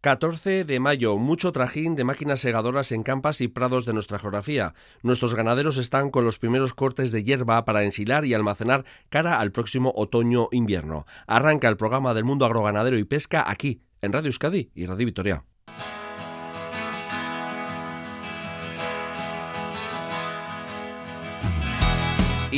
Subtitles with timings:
[0.00, 4.74] 14 de mayo, mucho trajín de máquinas segadoras en campas y prados de nuestra geografía.
[5.02, 9.50] Nuestros ganaderos están con los primeros cortes de hierba para ensilar y almacenar cara al
[9.50, 11.04] próximo otoño-invierno.
[11.26, 15.44] Arranca el programa del mundo agroganadero y pesca aquí, en Radio Euskadi y Radio Vitoria.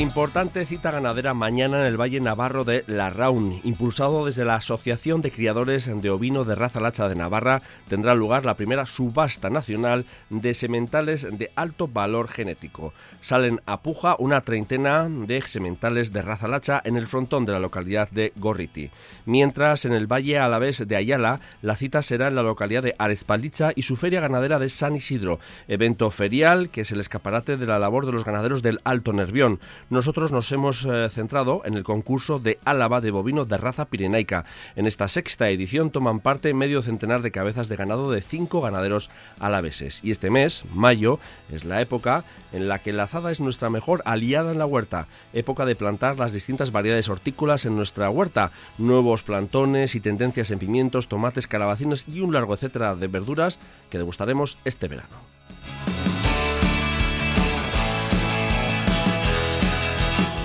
[0.01, 3.61] Importante cita ganadera mañana en el Valle Navarro de La Raun.
[3.63, 8.43] Impulsado desde la Asociación de Criadores de Ovino de Raza Lacha de Navarra, tendrá lugar
[8.43, 12.95] la primera subasta nacional de sementales de alto valor genético.
[13.19, 17.59] Salen a puja una treintena de sementales de raza lacha en el frontón de la
[17.59, 18.89] localidad de Gorriti.
[19.27, 23.71] Mientras en el Valle Alavés de Ayala, la cita será en la localidad de Arespaldicha
[23.75, 27.77] y su feria ganadera de San Isidro, evento ferial que es el escaparate de la
[27.77, 29.59] labor de los ganaderos del Alto Nervión
[29.91, 34.45] nosotros nos hemos eh, centrado en el concurso de Álava de bovino de raza pirenaica.
[34.77, 39.09] En esta sexta edición toman parte medio centenar de cabezas de ganado de cinco ganaderos
[39.37, 39.99] alaveses.
[40.01, 41.19] Y este mes, mayo,
[41.51, 45.07] es la época en la que la azada es nuestra mejor aliada en la huerta,
[45.33, 50.59] época de plantar las distintas variedades hortícolas en nuestra huerta, nuevos plantones y tendencias en
[50.59, 55.30] pimientos, tomates, calabacines y un largo etcétera de verduras que degustaremos este verano.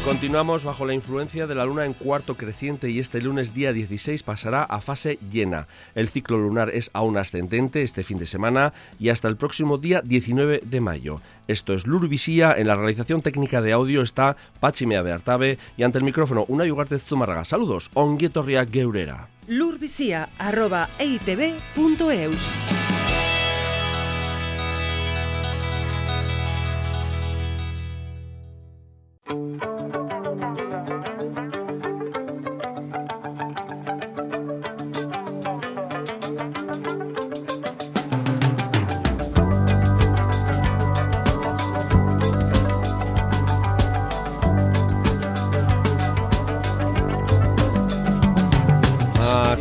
[0.06, 4.22] Continuamos bajo la influencia de la luna en cuarto creciente y este lunes día 16
[4.22, 5.66] pasará a fase llena.
[5.96, 10.02] El ciclo lunar es aún ascendente este fin de semana y hasta el próximo día
[10.04, 11.20] 19 de mayo.
[11.48, 16.04] Esto es Lurvisía, en la realización técnica de audio está Pachimea Beartabe y ante el
[16.04, 17.44] micrófono una Ugarte Zumarraga.
[17.44, 19.27] Saludos, onguietorria geurera.
[19.48, 20.28] Lurvisía,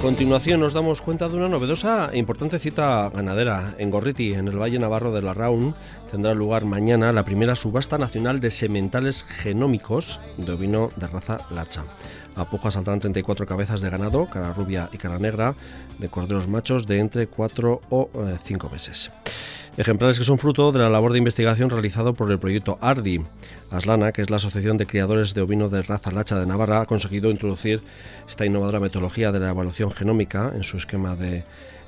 [0.06, 3.74] continuación nos damos cuenta de una novedosa e importante cita ganadera.
[3.80, 5.74] En Gorriti, en el Valle Navarro de la Raun,
[6.12, 11.86] tendrá lugar mañana la primera subasta nacional de sementales genómicos de ovino de raza lacha.
[12.36, 15.56] A poco saldrán 34 cabezas de ganado, cara rubia y cara negra,
[15.98, 18.10] de corderos machos de entre 4 o
[18.44, 19.10] 5 eh, meses.
[19.78, 23.22] Ejemplares que son fruto de la labor de investigación realizado por el proyecto ARDI.
[23.72, 26.86] Aslana, que es la Asociación de Criadores de Ovino de Raza Lacha de Navarra, ha
[26.86, 27.82] conseguido introducir
[28.26, 31.44] esta innovadora metodología de la evaluación genómica en su esquema de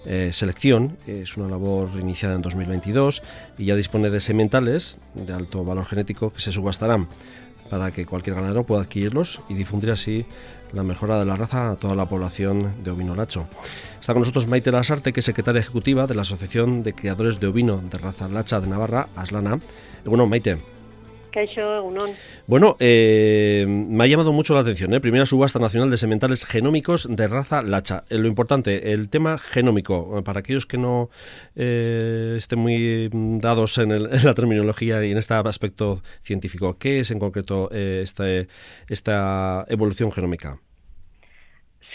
[0.06, 0.98] eh, selección.
[1.08, 3.24] Es una labor iniciada en 2022
[3.58, 7.08] y ya dispone de sementales de alto valor genético que se subastarán
[7.70, 10.26] para que cualquier ganadero pueda adquirirlos y difundir así
[10.74, 13.48] la mejora de la raza a toda la población de ovino lacho.
[14.00, 17.48] Está con nosotros Maite Lasarte, que es secretaria ejecutiva de la Asociación de Criadores de
[17.48, 19.60] Ovino de Raza Lacha de Navarra, Aslana.
[20.06, 20.77] Bueno, Maite.
[22.48, 24.94] Bueno, eh, me ha llamado mucho la atención.
[24.94, 25.00] ¿eh?
[25.00, 28.04] Primera subasta nacional de sementales genómicos de raza lacha.
[28.10, 31.10] Eh, lo importante, el tema genómico, para aquellos que no
[31.56, 33.10] estén muy
[33.40, 38.48] dados en, la terminología y en este aspecto científico, ¿qué es en concreto este,
[38.88, 40.60] esta evolución genómica?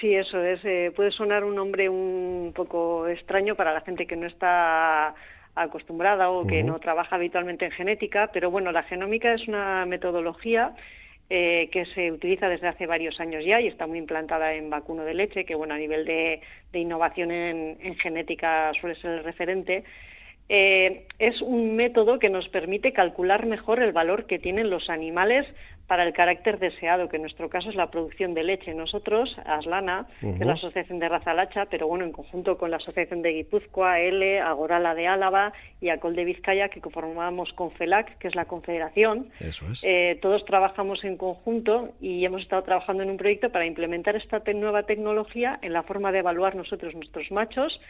[0.00, 0.60] Sí, eso es.
[0.94, 5.14] puede sonar un nombre un poco extraño para la gente que no está
[5.54, 10.74] acostumbrada o que no trabaja habitualmente en genética, pero bueno, la genómica es una metodología
[11.34, 15.02] eh, que se utiliza desde hace varios años ya y está muy implantada en vacuno
[15.04, 16.40] de leche, que bueno, a nivel de,
[16.74, 19.84] innovación en, genética suele ser el referente.
[20.48, 25.46] Eh, es un método que nos permite calcular mejor el valor que tienen los animales
[25.86, 28.72] para el carácter deseado, que en nuestro caso es la producción de leche.
[28.74, 32.78] Nosotros, Aslana, que es la Asociación de Raza Lacha, pero bueno, en conjunto con la
[32.78, 38.18] Asociación de Guipúzcoa, L, Agorala de Álava y Acol de Vizcaya, que conformamos con FELAC,
[38.18, 39.28] que es la confederación,
[39.82, 44.42] eh, todos trabajamos en conjunto y hemos estado trabajando en un proyecto para implementar esta
[44.54, 47.80] nueva tecnología en la forma de evaluar nosotros nuestros machos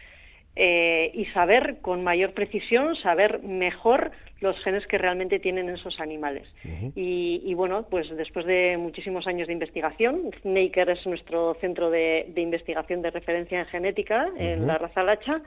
[0.55, 4.11] eh, y saber con mayor precisión, saber mejor
[4.41, 6.47] los genes que realmente tienen esos animales.
[6.95, 13.03] y, bueno, pues después de muchísimos años de investigación, Naker es nuestro centro de, investigación
[13.03, 15.43] de referencia en genética en la raza lacha,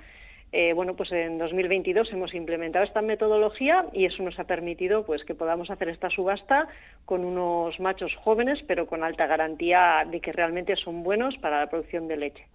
[0.52, 5.24] eh, bueno, pues en 2022 hemos implementado esta metodología y eso nos ha permitido pues
[5.26, 6.68] que podamos hacer esta subasta
[7.04, 11.70] con unos machos jóvenes, pero con alta garantía de que realmente son buenos para la
[11.70, 12.48] producción de leche.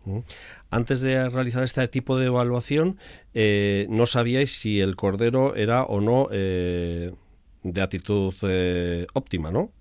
[0.70, 2.98] Antes de realizar este tipo de evaluación,
[3.34, 7.12] eh, no sabíais si el cordero era o no eh,
[7.62, 8.34] de actitud
[9.12, 9.72] óptima, ¿no?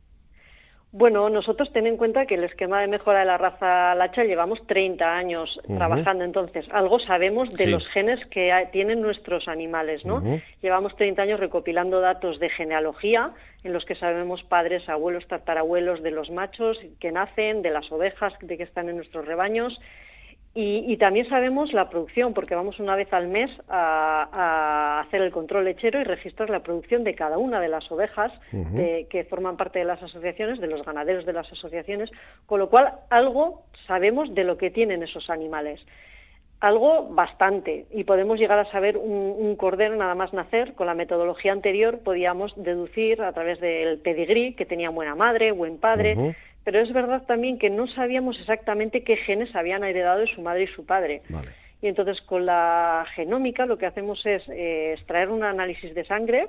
[0.92, 4.66] Bueno, nosotros ten en cuenta que el esquema de mejora de la raza lacha llevamos
[4.66, 10.24] 30 años trabajando, entonces algo sabemos de los genes que tienen nuestros animales, ¿no?
[10.64, 13.32] Llevamos 30 años recopilando datos de genealogía
[13.64, 18.34] en los que sabemos padres, abuelos, tatarabuelos de los machos que nacen, de las ovejas
[18.42, 19.80] de que están en nuestros rebaños
[20.56, 25.66] y, también sabemos la producción, porque vamos una vez al mes a, hacer el control
[25.66, 29.86] lechero y registrar la producción de cada una de las ovejas que forman parte de
[29.86, 32.12] las asociaciones, de los ganaderos de las asociaciones,
[32.48, 35.86] con lo cual algo sabemos de lo que tienen esos animales.
[36.62, 40.74] Algo bastante, y podemos llegar a saber un, cordero nada más nacer.
[40.74, 45.78] Con la metodología anterior podíamos deducir a través del pedigrí que tenía buena madre, buen
[45.78, 46.36] padre
[46.72, 50.66] pero es verdad también que no sabíamos exactamente qué genes habían heredado de su madre
[50.66, 51.24] y su padre.
[51.82, 56.48] Y entonces con la genómica lo que hacemos es eh, extraer un análisis de sangre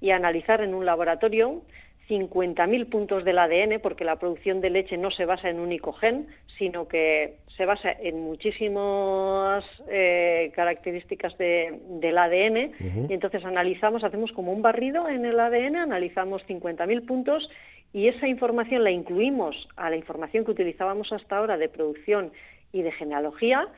[0.00, 1.62] y analizar en un laboratorio
[2.10, 5.92] 50.000 puntos del ADN, porque la producción de leche no se basa en un único
[5.92, 6.26] gen,
[6.58, 13.06] sino que se basa en muchísimas eh, características del ADN.
[13.08, 17.48] Y entonces analizamos, hacemos como un barrido en el ADN, analizamos 50.000 puntos
[17.92, 22.32] y esa información la incluimos a la información que utilizábamos hasta ahora de producción
[22.72, 23.68] y de genealogía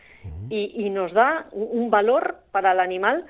[0.50, 3.26] y, nos da un, valor para el animal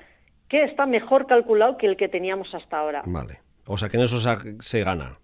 [0.49, 3.01] que está mejor calculado que el que teníamos hasta ahora.
[3.05, 3.42] Vale.
[3.65, 4.19] O sea que en eso
[4.59, 5.17] se gana.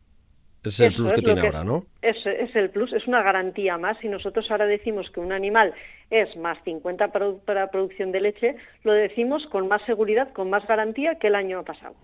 [0.63, 1.85] Es el plus que tiene ahora, ¿no?
[2.01, 3.97] Es, es el plus, es una garantía más.
[3.99, 5.73] Si nosotros ahora decimos que un animal
[6.09, 7.11] es más 50
[7.45, 11.63] para, producción de leche, lo decimos con más seguridad, con más garantía que el año
[11.63, 11.95] pasado.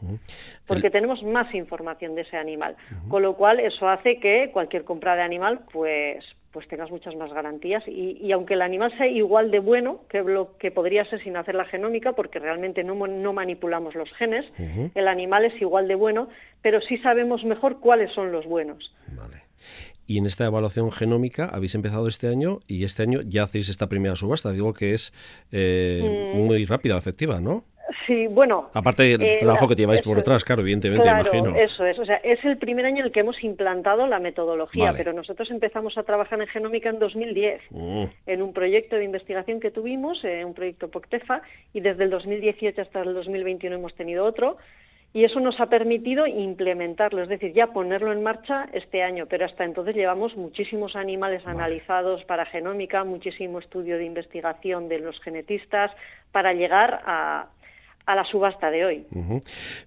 [0.68, 2.76] Porque tenemos más información de ese animal.
[3.10, 7.34] Con lo cual, eso hace que cualquier compra de animal, pues, pues tengas muchas más
[7.34, 11.36] garantías y, aunque el animal sea igual de bueno que lo que podría ser sin
[11.36, 14.46] hacer la genómica, porque realmente no, no manipulamos los genes,
[14.94, 16.30] el animal es igual de bueno,
[16.62, 18.96] pero sí sabemos mejor cuáles son los buenos.
[19.10, 19.44] Vale.
[20.08, 23.88] Y en esta evaluación genómica habéis empezado este año y este año ya hacéis esta
[23.88, 24.52] primera subasta.
[24.52, 25.14] Digo que es
[25.52, 26.38] eh, mm.
[26.38, 27.64] muy rápida, efectiva, ¿no?
[28.06, 28.70] Sí, bueno.
[28.74, 31.56] Aparte del eh, trabajo que lleváis por detrás, claro, evidentemente, claro, imagino.
[31.56, 34.94] Eso es, o sea, es el primer año en el que hemos implantado la metodología,
[34.96, 38.04] pero nosotros empezamos a trabajar en genómica en 2010, mm.
[38.28, 41.42] en un proyecto de investigación que tuvimos, eh, un proyecto POCTEFA,
[41.74, 44.58] y desde el 2018 hasta el 2021 hemos tenido otro,
[45.16, 49.46] y eso nos ha permitido implementarlo, es decir, ya ponerlo en marcha este año, pero
[49.46, 55.90] hasta entonces llevamos muchísimos animales analizados para genómica, muchísimo estudio de investigación de los genetistas
[56.34, 57.48] para llegar a,
[58.06, 59.08] a la subasta de hoy.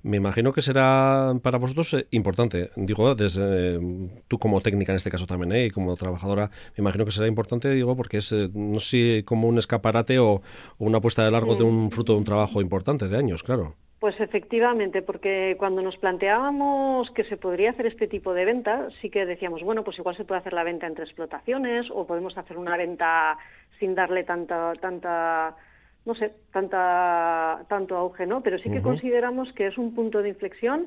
[0.02, 3.80] Me imagino que será para vosotros eh, importante, digo, desde eh,
[4.28, 5.66] tú como técnica en este caso también, ¿eh?
[5.66, 9.58] y como trabajadora, me imagino que será importante, digo, porque es, no sé, como un
[9.58, 10.40] escaparate o,
[10.78, 11.90] una puesta de largo de un mm.
[11.90, 13.74] fruto de un trabajo importante de años, claro.
[14.00, 19.10] Pues efectivamente, porque cuando nos planteábamos que se podría hacer este tipo de venta, sí
[19.10, 22.58] que decíamos, bueno, pues igual se puede hacer la venta entre explotaciones o podemos hacer
[22.58, 23.36] una venta
[23.80, 25.56] sin darle tanta, tanta
[26.04, 28.40] no sé, tanta, tanto auge, ¿no?
[28.40, 30.86] Pero sí que consideramos que es un punto de inflexión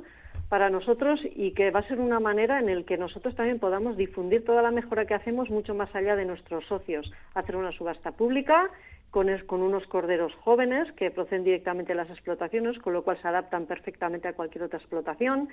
[0.49, 3.97] para nosotros y que va a ser una manera en el que nosotros también podamos
[3.97, 8.13] difundir toda la mejora que hacemos mucho más allá de nuestros socios, hacer una subasta
[8.13, 8.69] pública
[9.11, 13.27] con, con unos corderos jóvenes que proceden directamente de las explotaciones, con lo cual se
[13.27, 15.49] adaptan perfectamente a cualquier otra explotación.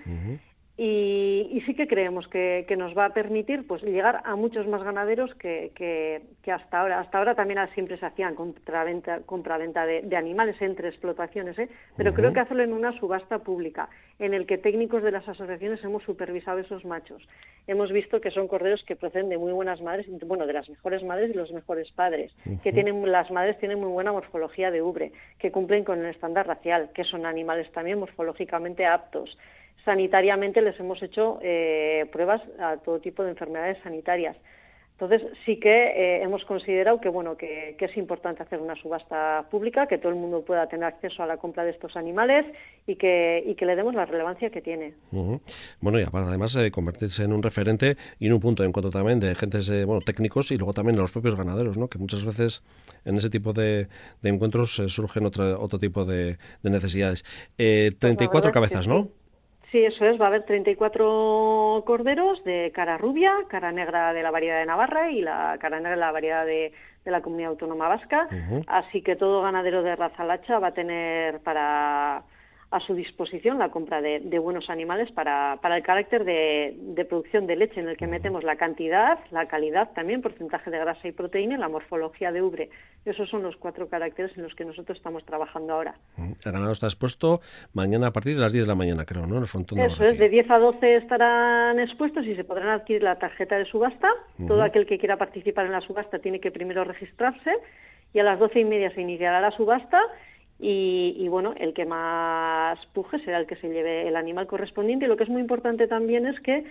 [0.80, 5.34] Y, sí que creemos que, nos va a permitir pues llegar a muchos más ganaderos
[5.34, 7.00] que, que, hasta ahora.
[7.00, 11.68] Hasta ahora también siempre se hacían compraventa, compraventa de, de animales entre explotaciones, ¿eh?
[11.96, 13.88] pero creo que hacerlo en una subasta pública,
[14.20, 17.28] en el que técnicos de las asociaciones hemos supervisado esos machos.
[17.66, 21.02] Hemos visto que son corderos que proceden de muy buenas madres, bueno, de las mejores
[21.02, 22.32] madres y los mejores padres,
[22.62, 26.46] que tienen las madres tienen muy buena morfología de ubre, que cumplen con el estándar
[26.46, 29.36] racial, que son animales también morfológicamente aptos
[29.88, 34.36] sanitariamente les hemos hecho eh, pruebas a todo tipo de enfermedades sanitarias.
[35.00, 39.86] Entonces sí que eh, hemos considerado que bueno que, es importante hacer una subasta pública,
[39.86, 42.44] que todo el mundo pueda tener acceso a la compra de estos animales
[42.86, 44.92] y que, y que le demos la relevancia que tiene.
[45.80, 49.20] Bueno, y además eh, convertirse en un referente y en un punto de encuentro también
[49.20, 51.88] de agentes bueno, técnicos y luego también de los propios ganaderos, ¿no?
[51.88, 52.62] que muchas veces
[53.06, 53.88] en ese tipo de,
[54.22, 57.24] encuentros surgen otro, otro tipo de, necesidades.
[57.56, 59.08] 34 pues cabezas, ¿no?
[59.70, 60.20] Sí, eso es.
[60.20, 65.10] Va a haber 34 corderos de cara rubia, cara negra de la variedad de Navarra
[65.10, 66.72] y la cara negra de la variedad de,
[67.04, 68.28] la comunidad autónoma vasca.
[68.66, 72.22] Así que todo ganadero de raza lacha va a tener para
[72.70, 77.46] a su disposición la compra de, buenos animales para, para el carácter de, de, producción
[77.46, 81.12] de leche, en el que metemos la cantidad, la calidad también, porcentaje de grasa y
[81.12, 82.68] proteína y la morfología de ubre.
[83.06, 85.94] Esos son los cuatro caracteres en los que nosotros estamos trabajando ahora.
[86.18, 87.40] El ganado está expuesto
[87.72, 89.36] mañana a partir de las 10 de la mañana, creo, ¿no?
[89.36, 93.02] En el frontón Eso es, de 10 a 12 estarán expuestos y se podrán adquirir
[93.02, 94.08] la tarjeta de subasta.
[94.46, 97.50] Todo aquel que quiera participar en la subasta tiene que primero registrarse
[98.12, 100.00] y a las doce y media se iniciará la subasta
[100.60, 105.04] y, bueno, el que más puje será el que se lleve el animal correspondiente.
[105.04, 106.64] Y lo que es muy importante también es que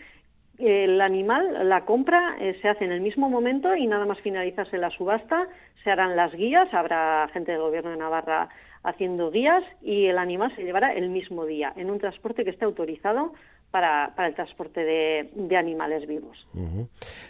[0.57, 4.77] el animal, la compra eh, se hace en el mismo momento y nada más finalizarse
[4.77, 5.47] la subasta,
[5.83, 8.49] se harán las guías, habrá gente del Gobierno de Navarra
[8.83, 12.65] haciendo guías y el animal se llevará el mismo día en un transporte que esté
[12.65, 13.33] autorizado
[13.71, 16.47] para, para el transporte de, de animales vivos.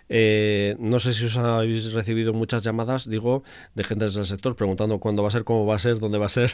[0.09, 3.43] Eh, no sé si os habéis recibido muchas llamadas, digo,
[3.75, 6.27] de gente del sector preguntando cuándo va a ser, cómo va a ser, dónde va
[6.27, 6.51] a ser.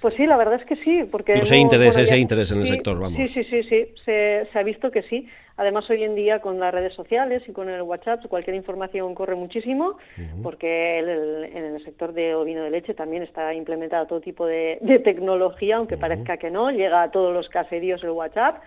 [0.00, 1.34] Pues sí, la verdad es que sí, porque...
[1.34, 3.18] hay interés, ese interés en el sector, vamos.
[3.18, 5.28] Sí, sí, sí, sí, se, se, ha visto que sí.
[5.58, 9.34] Además, hoy en día con las redes sociales y con el WhatsApp, cualquier información corre
[9.34, 9.98] muchísimo,
[10.42, 15.76] porque en el sector de ovino de leche también está implementada todo tipo de, tecnología,
[15.76, 18.62] aunque parezca que no, llega a todos los caseríos el WhatsApp,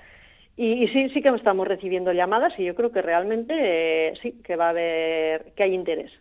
[0.55, 3.53] y, sí, sí que estamos recibiendo llamadas y yo creo que realmente
[4.09, 6.11] eh, sí, que va a haber, que hay interés.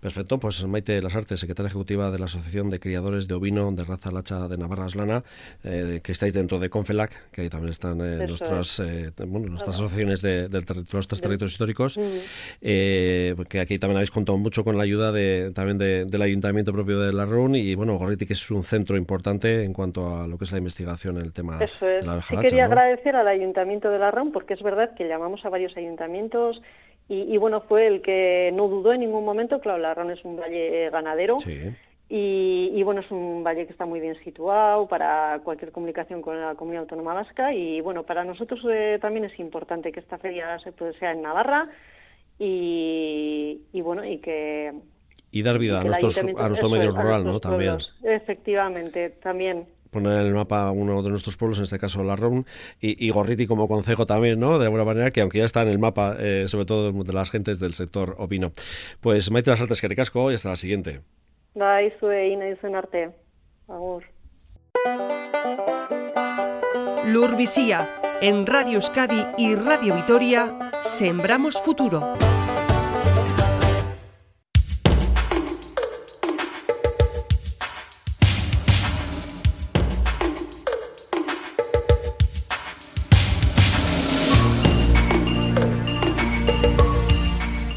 [0.00, 4.10] Perfecto, pues Maite Lasarte, secretaria ejecutiva de la Asociación de Criadores de Ovino de Raza
[4.10, 5.22] Lacha de Navarra Aslana,
[5.62, 9.76] eh, que estáis dentro de Confelac, que ahí también están eh, nuestras, eh, bueno, nuestras
[9.76, 11.98] asociaciones de, los tres territorios históricos,
[12.60, 17.12] que aquí también habéis contado mucho con la ayuda de, también del ayuntamiento propio de
[17.12, 20.44] la RUN y bueno, Gorriti, que es un centro importante en cuanto a lo que
[20.44, 23.98] es la investigación en el tema de la abeja sí quería agradecer al ayuntamiento de
[23.98, 26.60] la RUN porque es verdad que llamamos a varios ayuntamientos
[27.06, 30.36] y, bueno, fue el que no dudó en ningún momento, claro, la Ron es un
[30.36, 31.36] valle ganadero.
[32.08, 36.54] Y, bueno, es un valle que está muy bien situado para cualquier comunicación con la
[36.54, 40.72] comunidad autónoma vasca y bueno, para nosotros eh, también es importante que esta feria se,
[40.98, 41.68] sea en Navarra
[42.38, 44.72] y, bueno, y que...
[45.30, 47.40] Y dar vida a, nuestros, a nuestro medio rural, ¿no?
[47.40, 47.78] También.
[48.02, 52.44] Efectivamente, también poner en el mapa uno de nuestros pueblos, en este caso la RON,
[52.80, 54.58] y, Gorriti como concejo también, ¿no?
[54.58, 57.30] De alguna manera, que aunque ya está en el mapa, eh, sobre todo de las
[57.30, 58.52] gentes del sector ovino.
[59.00, 61.00] Pues Maite Las Artes, que recasco y hasta la siguiente.
[62.74, 63.10] arte.
[67.06, 67.86] Lurvisía,
[68.20, 72.33] en Radio Euskadi y Radio Vitoria, Sembramos Futuro.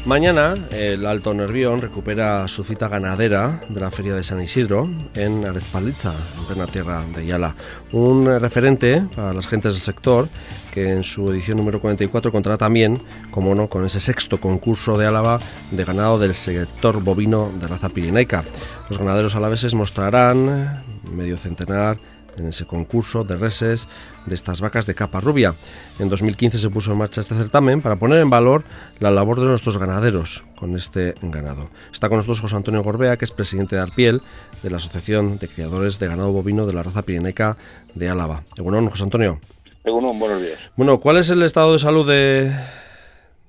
[0.08, 5.46] Mañana el Alto Nervión recupera su cita ganadera de la Feria de San Isidro en
[5.46, 7.54] Arespalitza, en plena tierra de Yala.
[7.92, 10.30] Un referente para las gentes del sector
[10.72, 15.06] que en su edición número 44 contará también, como no, con ese sexto concurso de
[15.06, 15.40] Álava
[15.72, 18.44] de ganado del sector bovino de raza pirinaica.
[18.88, 21.98] Los ganaderos alaveses mostrarán medio centenar
[22.40, 23.88] en ese concurso de reses
[24.26, 25.54] de estas vacas de capa rubia.
[25.98, 28.64] En 2015 se puso en marcha este certamen para poner en valor
[29.00, 31.70] la labor de nuestros ganaderos con este ganado.
[31.92, 34.20] Está con nosotros José Antonio Gorbea, que es presidente de Arpiel,
[34.62, 37.56] de la Asociación de Criadores de Ganado Bovino de la Raza Pirineca
[37.94, 38.42] de Álava.
[38.58, 39.40] Bueno, José Antonio.
[39.84, 40.58] Bueno, buenos días.
[40.76, 42.52] Bueno, ¿cuál es el estado de salud de,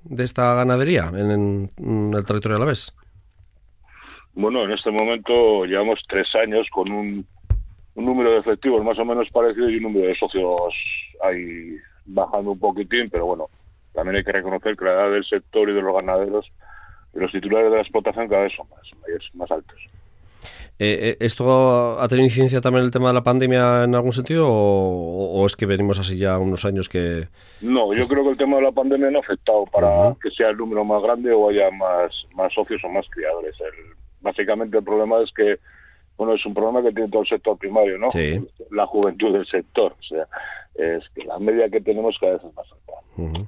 [0.04, 2.94] de esta ganadería en, en el territorio alavés?
[4.34, 7.28] Bueno, en este momento llevamos tres años con un
[8.00, 10.74] un número de efectivos más o menos parecido y un número de socios
[11.22, 11.76] ahí
[12.06, 13.48] bajando un poquitín, pero bueno,
[13.94, 16.50] también hay que reconocer que la edad del sector y de los ganaderos
[17.14, 18.90] y los titulares de la explotación cada vez son más,
[19.34, 19.78] más altos.
[20.82, 24.48] Eh, eh, ¿Esto ha tenido incidencia también el tema de la pandemia en algún sentido
[24.50, 27.28] o, es que venimos así ya unos años que...?
[27.60, 30.52] No, yo creo que el tema de la pandemia no ha afectado para que sea
[30.52, 33.58] el número más grande o haya más, más socios o más criadores.
[34.22, 35.60] básicamente el problema es que
[36.20, 38.12] bueno, es un problema que tiene todo el sector primario, ¿no?
[38.12, 38.46] Sí.
[38.72, 40.28] La juventud del sector, o sea,
[40.76, 43.48] es que la media que tenemos cada vez es más alta.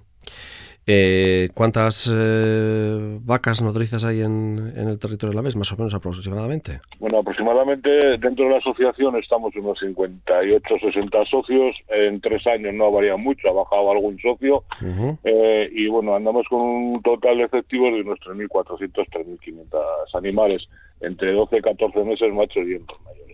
[0.88, 5.94] Eh, ¿Cuántas eh, vacas nodrizas hay en, el territorio de la vez, más o menos
[5.94, 6.80] aproximadamente?
[6.98, 11.76] Bueno, aproximadamente dentro de la asociación estamos unos 58, 60 socios.
[11.90, 14.64] En tres años no ha variado mucho, ha bajado algún socio.
[15.26, 19.80] Eh, y bueno, andamos con un total de efectivos de unos 3.400, 3.500
[20.14, 20.68] animales,
[21.02, 23.32] entre 12 y 14 meses machos y hembras mayores.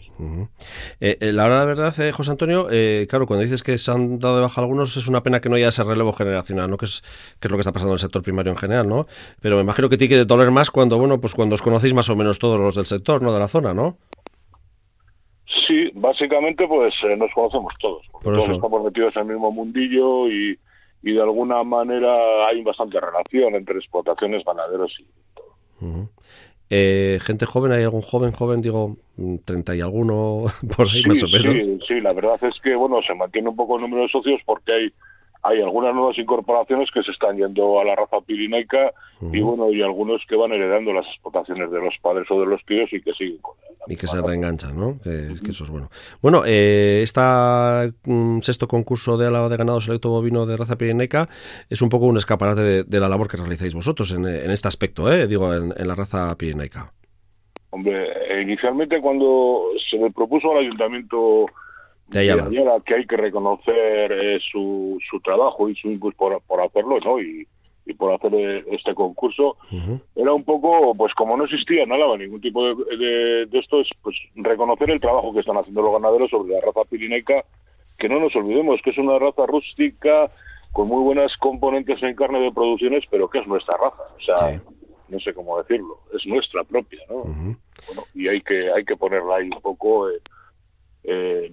[1.00, 2.68] Eh, eh, la verdad, verdad, eh, José Antonio,
[3.08, 5.56] claro, cuando dices que se han dado de baja algunos, es una pena que no
[5.56, 6.78] haya ese relevo generacional, ¿no?
[6.78, 7.02] Que es,
[7.40, 9.06] que es lo que está pasando en el sector primario en general, ¿no?
[9.42, 12.10] Pero me imagino que tiene que doler más cuando, bueno, pues cuando os conocéis más
[12.10, 13.34] o menos todos los del sector, ¿no?
[13.34, 13.98] De la zona, ¿no?
[15.68, 18.06] Sí, básicamente pues eh, nos conocemos todos.
[18.24, 20.58] todos estamos metidos en el mismo mundillo y,
[21.04, 25.06] y de alguna manera hay bastante relación entre explotaciones, ganaderos y
[25.36, 26.10] todo.
[26.70, 28.98] Eh, gente joven, ¿hay algún joven, joven, digo,
[29.46, 30.46] 30 y alguno
[30.76, 31.64] por ahí más o menos?
[31.64, 34.42] Sí, sí, la verdad es que, bueno, se mantiene un poco el número de socios
[34.46, 34.94] porque hay
[35.48, 38.92] hay algunas nuevas incorporaciones que se están yendo a la raza pirinaica
[39.32, 42.64] y bueno y algunos que van heredando las explotaciones de los padres o de los
[42.66, 43.56] tíos y que siguen con
[43.90, 45.00] y que se reenganchan, ¿no?
[45.02, 45.90] Que, eso es bueno.
[46.22, 47.22] Bueno, eh, este
[48.42, 51.30] sexto concurso de alaba de ganado selecto bovino de raza pirinaica
[51.70, 55.26] es un poco un escaparate de, la labor que realizáis vosotros en, este aspecto, ¿eh?
[55.28, 56.92] Digo, en, la raza pirinaica.
[57.70, 61.46] Hombre, eh, inicialmente cuando se le propuso al ayuntamiento
[62.10, 67.00] de que hay que reconocer eh, su, su trabajo y su impulso por, por hacerlo,
[67.00, 67.20] ¿no?
[67.20, 67.48] Y,
[67.88, 69.58] y por hacer eh, este concurso.
[70.16, 73.88] Era un poco pues como no existía en Álava ningún tipo de, de, esto es
[74.02, 77.46] pues reconocer el trabajo que están haciendo los ganaderos sobre la raza pirinaica
[77.98, 80.30] que no nos olvidemos que es una raza rústica
[80.74, 84.62] con muy buenas componentes en carne de producciones pero que es nuestra raza o sea
[85.08, 89.38] no sé cómo decirlo es nuestra propia no bueno y hay que hay que ponerla
[89.38, 90.20] ahí un poco eh,
[91.08, 91.52] eh,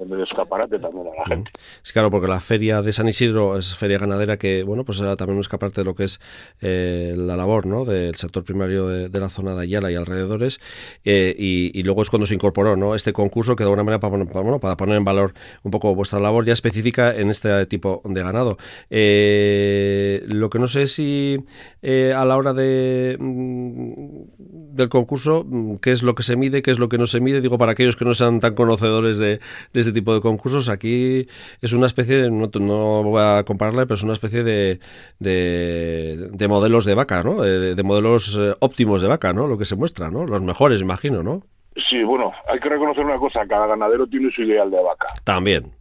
[0.00, 1.50] en el escaparate también a la gente.
[1.82, 5.16] Es claro, porque la feria de San Isidro es feria ganadera que, bueno, pues era
[5.16, 6.20] también un escaparate de lo que es
[6.60, 7.84] eh, la labor, ¿no?
[7.84, 10.60] Del sector primario de, la zona de Ayala y alrededores.
[11.04, 12.94] Eh, y, luego es cuando se incorporó, ¿no?
[12.94, 16.18] Este concurso que de alguna manera para, bueno, para poner en valor un poco vuestra
[16.18, 18.56] labor ya específica en este tipo de ganado.
[18.90, 21.38] Eh, lo que no sé si
[21.82, 26.70] a la hora de mm, del concurso, mm, qué es lo que se mide, qué
[26.70, 29.40] es lo que no se mide, digo, para aquellos que no sean tan conocedores de
[29.84, 30.68] este tipo de concursos.
[30.68, 31.28] Aquí
[31.60, 34.80] es una especie, de, no, no voy a compararle, pero es una especie de,
[35.18, 37.42] de, modelos de vaca, ¿no?
[37.42, 39.46] De, modelos eh, óptimos de vaca, ¿no?
[39.46, 40.24] Lo que se muestra, ¿no?
[40.26, 41.42] Los mejores, imagino, ¿no?
[41.88, 45.06] Sí, bueno, hay que reconocer una cosa, cada ganadero tiene su ideal de vaca.
[45.24, 45.72] También.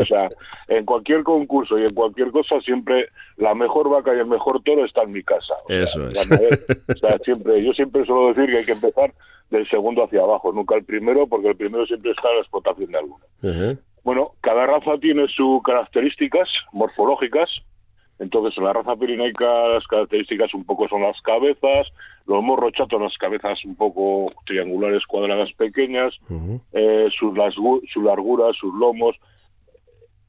[0.00, 0.28] o sea,
[0.68, 4.84] en cualquier concurso y en cualquier cosa siempre la mejor vaca y el mejor toro
[4.84, 5.54] está en mi casa.
[5.68, 6.30] Eso es.
[6.88, 9.12] o sea, siempre, yo siempre suelo decir que hay que empezar
[9.50, 12.92] del segundo hacia abajo, nunca el primero, porque el primero siempre está en la explotación
[12.92, 13.24] de alguno.
[14.04, 17.50] Bueno, cada raza tiene sus características morfológicas.
[18.18, 21.86] Entonces, en la raza pirinaica las características un poco son las cabezas,
[22.26, 26.18] los morros chatos, las cabezas un poco triangulares, cuadradas, pequeñas,
[26.72, 27.32] eh, sus,
[27.92, 29.16] su largura, sus lomos.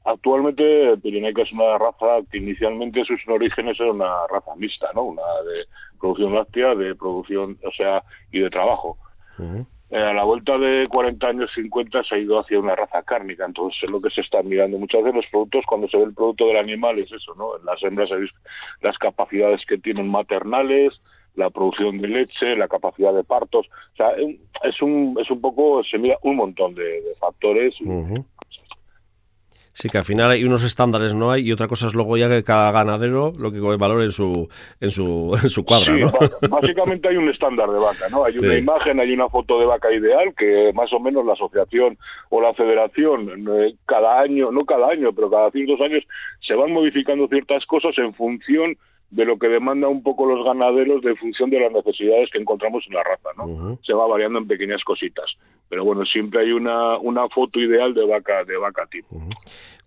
[0.04, 5.02] Actualmente, Pirinaica es una raza que inicialmente sus orígenes era una raza mixta, ¿no?
[5.02, 5.66] Una de
[5.98, 8.96] producción láctea, de producción, o sea, y de trabajo.
[9.90, 13.44] Eh, a la vuelta de 40 años, 50, se ha ido hacia una raza cárnica.
[13.44, 14.78] Entonces, es lo que se está mirando.
[14.78, 17.56] Muchas veces los productos, cuando se ve el producto del animal, es eso, ¿no?
[17.58, 18.10] En las hembras
[18.82, 21.00] las capacidades que tienen maternales,
[21.34, 23.66] la producción de leche, la capacidad de partos.
[23.94, 24.12] O sea,
[24.62, 27.74] es un, es un poco, se mira un montón de, factores.
[29.80, 31.48] Sí, que al final hay unos estándares, ¿no hay?
[31.48, 34.46] Y otra cosa es luego ya que cada ganadero lo que valor en su,
[34.78, 36.12] en su, en su cuadra, ¿no?
[36.50, 38.24] Básicamente hay un estándar de vaca, ¿no?
[38.24, 41.96] Hay una imagen, hay una foto de vaca ideal que más o menos la asociación
[42.28, 46.04] o la federación eh, cada año, no cada año, pero cada cinco años
[46.40, 48.76] se van modificando ciertas cosas en función
[49.10, 52.84] de lo que demanda un poco los ganaderos de función de las necesidades que encontramos
[52.86, 53.78] en la raza, ¿no?
[53.82, 55.36] Se va variando en pequeñas cositas,
[55.70, 59.08] pero bueno, siempre hay una, una foto ideal de vaca de vaca tipo.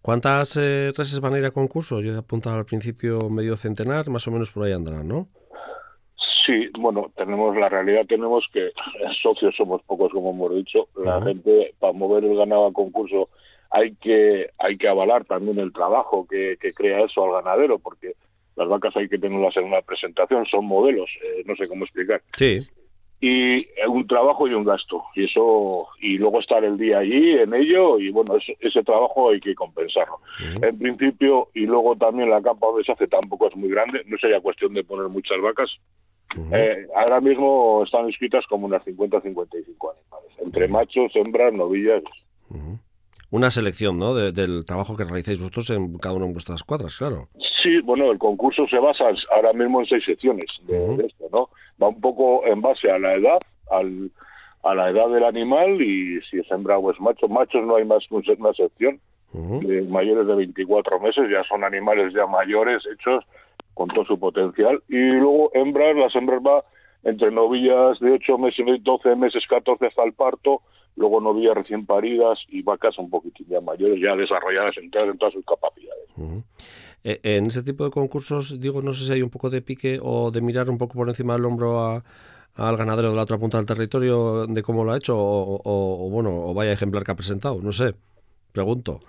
[0.01, 1.99] ¿Cuántas eh, reses van a ir a concurso?
[1.99, 5.27] Yo he apuntado al principio medio centenar, más o menos por ahí andarán, ¿no?
[6.45, 8.71] Sí, bueno, tenemos la realidad, tenemos que
[9.21, 10.87] socios somos pocos, como hemos dicho.
[10.95, 13.29] La gente, para mover el ganado a concurso,
[13.69, 18.13] hay que hay que avalar también el trabajo que, que crea eso al ganadero, porque
[18.55, 22.21] las vacas hay que tenerlas en una presentación, son modelos, eh, no sé cómo explicar.
[22.37, 22.65] Sí.
[23.25, 25.01] Y un trabajo y un gasto.
[25.15, 29.39] Y eso, y luego estar el día allí en ello, y bueno, ese, trabajo hay
[29.39, 30.19] que compensarlo.
[30.61, 34.17] En principio, y luego también la capa donde se hace tampoco es muy grande, no
[34.17, 35.71] sería cuestión de poner muchas vacas.
[36.51, 42.03] Eh, ahora mismo están inscritas como unas 50 55 animales, entre machos, hembras, novillas
[43.33, 44.13] una selección ¿no?
[44.13, 47.29] del trabajo que realizáis vosotros en cada una de vuestras cuadras, claro.
[47.63, 51.49] Sí, bueno, el concurso se basa ahora mismo en seis secciones de, esto, ¿no?
[51.81, 53.39] Va un poco en base a la edad,
[53.71, 54.11] al,
[54.61, 57.27] a la edad del animal y si es hembra o es macho.
[57.27, 58.99] Machos no hay más que una sección,
[59.33, 63.25] de mayores de 24 meses, ya son animales ya mayores, hechos
[63.73, 64.83] con todo su potencial.
[64.89, 66.63] Y luego hembras, las hembras va
[67.03, 70.61] entre novillas de 8 meses, 12 meses, 14 hasta el parto,
[70.95, 75.45] luego novillas recién paridas y vacas un poquitín ya mayores, ya desarrolladas en todas, sus
[75.45, 76.09] capacidades.
[77.03, 79.99] Eh, en ese tipo de concursos, digo, no sé si hay un poco de pique
[80.01, 82.03] o de mirar un poco por encima del hombro a,
[82.55, 86.47] al ganadero de la otra punta del territorio de cómo lo ha hecho o, bueno,
[86.47, 87.95] o vaya ejemplar que ha presentado, no sé,
[88.51, 88.99] pregunto.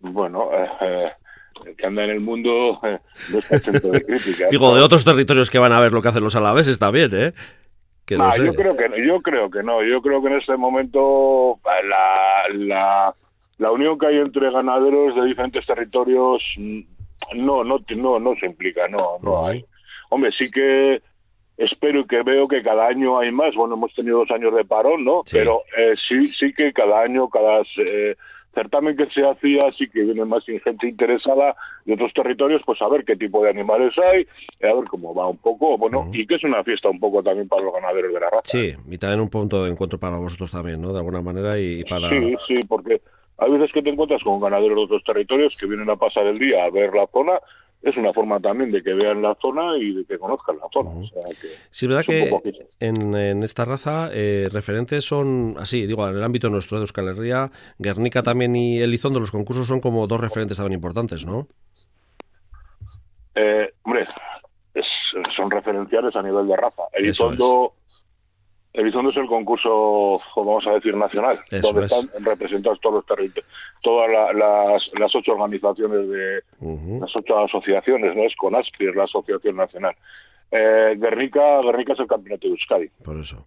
[0.00, 1.10] Bueno, eh,
[1.76, 2.80] que anda en el mundo
[3.30, 4.48] no está exento de crítica.
[4.50, 7.32] Digo, de otros territorios que van a ver lo que hacen los alaveses también, ¿eh?
[8.18, 9.82] Ah, yo creo que yo creo que no.
[9.82, 13.14] Yo creo que en este momento la, la,
[13.58, 16.80] la unión que hay entre ganaderos de diferentes territorios mm,
[17.34, 19.64] no no no no se implica, no no hay.
[20.10, 21.02] Hombre, sí que
[21.56, 23.54] espero que veo que cada año hay más.
[23.54, 25.22] Bueno, hemos tenido dos años de parón, ¿no?
[25.30, 28.16] Pero eh, sí sí que cada año, cada eh,
[28.58, 32.88] certamen que se hacía sí que viene más gente interesada de otros territorios, pues a
[32.88, 34.26] ver qué tipo de animales hay,
[34.68, 37.48] a ver cómo va un poco, bueno, y que es una fiesta un poco también
[37.48, 38.42] para los ganaderos de la raza.
[38.44, 40.92] Sí, y también un punto de encuentro para vosotros también, ¿no?
[40.92, 42.08] De alguna manera y para...
[42.08, 43.00] Sí, sí, porque
[43.38, 46.38] hay veces que te encuentras con ganaderos de otros territorios que vienen a pasar el
[46.38, 47.38] día a ver la zona
[47.82, 50.90] es una forma también de que vean la zona y de que conozcan la zona.
[51.70, 56.48] sí, es verdad que en, esta raza eh, referentes son así, digo, en el ámbito
[56.50, 60.74] nuestro de Euskal Herria, Guernica también y Elizondo, los concursos son como dos referentes también
[60.74, 61.46] importantes, ¿no?
[63.34, 64.06] Eh, hombre,
[65.36, 66.82] son referenciales a nivel de raza.
[66.92, 67.74] Elizondo
[68.78, 73.44] Elizondo es el concurso, vamos a decir, nacional, donde están representados todos los territorios,
[73.82, 76.42] todas las, las, ocho organizaciones de
[77.00, 79.96] las ocho asociaciones, no es CONASPI, es la asociación nacional.
[80.52, 82.88] Eh, Guernica, Guernica es el campeonato de Euskadi.
[83.04, 83.44] Por eso.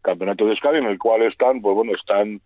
[0.00, 2.40] Campeonato de Euskadi en el cual están, pues bueno, están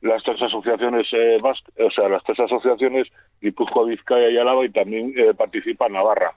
[0.00, 3.06] las tres asociaciones, eh, o sea, las tres asociaciones,
[3.40, 6.34] Guipúzcoa, Vizcaya y Álava, y también eh, participa Navarra.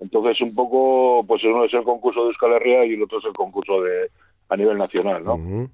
[0.00, 3.26] Entonces, un poco, pues uno es el concurso de Euskal Herria y el otro es
[3.26, 4.10] el concurso de,
[4.50, 5.70] a nivel nacional, ¿no?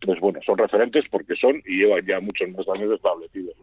[0.00, 3.54] Pues bueno, son referentes porque son y llevan ya muchos más años establecidos.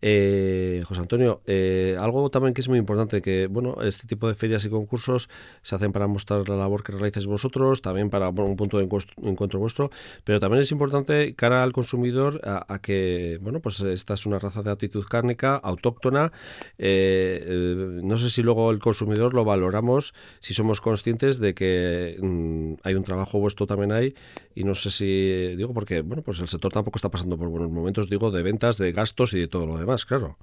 [0.00, 4.34] eh, José Antonio, eh, algo también que es muy importante, que bueno, este tipo de
[4.34, 5.28] ferias y concursos
[5.62, 8.88] se hacen para mostrar la labor que realizáis vosotros, también para un punto de
[9.22, 9.90] encuentro vuestro,
[10.24, 14.62] pero también es importante cara al consumidor a, que, bueno, pues esta es una raza
[14.62, 16.32] de actitud cárnica, autóctona,
[16.78, 22.16] eh, eh, no sé si luego el consumidor lo valoramos, si somos conscientes de que
[22.20, 24.14] mm, hay un trabajo vuestro también ahí
[24.54, 27.70] y no sé si digo porque, bueno, pues el sector tampoco está pasando por buenos
[27.70, 30.36] momentos, digo, de ventas, de gastos y de todo lo demás, claro.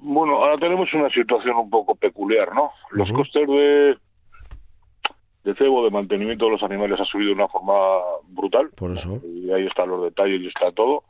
[0.00, 2.70] Bueno, ahora tenemos una situación un poco peculiar, ¿no?
[2.90, 3.96] Los costes de,
[5.44, 7.74] de cebo, de mantenimiento de los animales ha subido de una forma
[8.28, 8.70] brutal.
[8.76, 9.20] Por eso.
[9.24, 11.04] Y ahí están los detalles y está todo.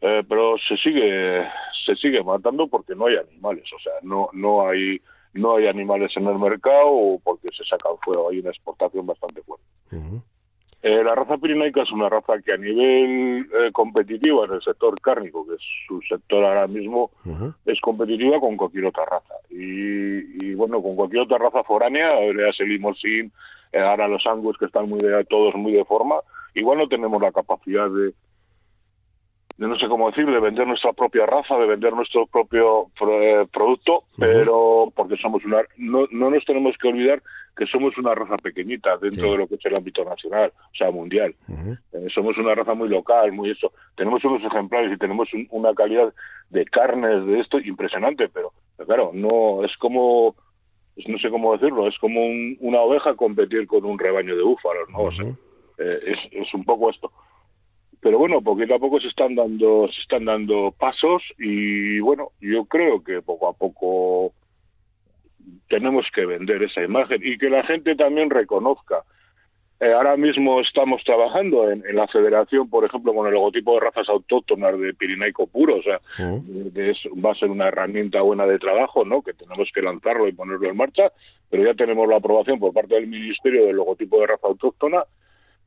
[0.00, 1.46] Eh, pero se sigue
[1.86, 5.00] se sigue matando porque no hay animales, o sea, no no hay
[5.32, 9.42] no hay animales en el mercado o porque se saca fuera, hay una exportación bastante
[9.42, 9.64] fuerte.
[10.82, 15.00] Eh, la raza pirinaica es una raza que a nivel eh, competitivo en el sector
[15.00, 17.12] cárnico, que es su sector ahora mismo,
[17.64, 19.34] es competitiva con cualquier otra raza.
[19.48, 23.30] Y, bueno, con cualquier otra raza foránea, veas el limosín,
[23.72, 26.16] eh, ahora los angus que están muy de, todos muy de forma,
[26.54, 28.12] igual no tenemos la capacidad de,
[29.68, 34.04] no sé cómo decir, de vender nuestra propia raza, de vender nuestro propio eh, producto,
[34.18, 37.22] pero porque somos una, no, no nos tenemos que olvidar
[37.56, 40.90] que somos una raza pequeñita dentro de lo que es el ámbito nacional, o sea,
[40.90, 41.34] mundial.
[41.92, 43.72] Eh, somos una raza muy local, muy eso.
[43.94, 46.12] Tenemos unos ejemplares y tenemos una calidad
[46.50, 48.52] de carnes de esto impresionante, pero,
[48.86, 50.34] claro, no es como
[51.06, 52.20] no sé cómo decirlo, es como
[52.60, 54.98] una oveja competir con un rebaño de búfalos, ¿no?
[54.98, 55.24] o sea,
[55.78, 57.10] eh, es, es un poco esto
[58.02, 62.64] pero bueno, poquito a poco se están dando, se están dando pasos y bueno, yo
[62.64, 64.32] creo que poco a poco
[65.68, 69.04] tenemos que vender esa imagen y que la gente también reconozca.
[69.78, 74.08] Eh, ahora mismo estamos trabajando en, la federación, por ejemplo, con el logotipo de razas
[74.08, 79.22] autóctonas de Pirinaico puro, o sea, va a ser una herramienta buena de trabajo, ¿no?
[79.22, 81.12] Que tenemos que lanzarlo y ponerlo en marcha,
[81.48, 85.04] pero ya tenemos la aprobación por parte del Ministerio del logotipo de raza autóctona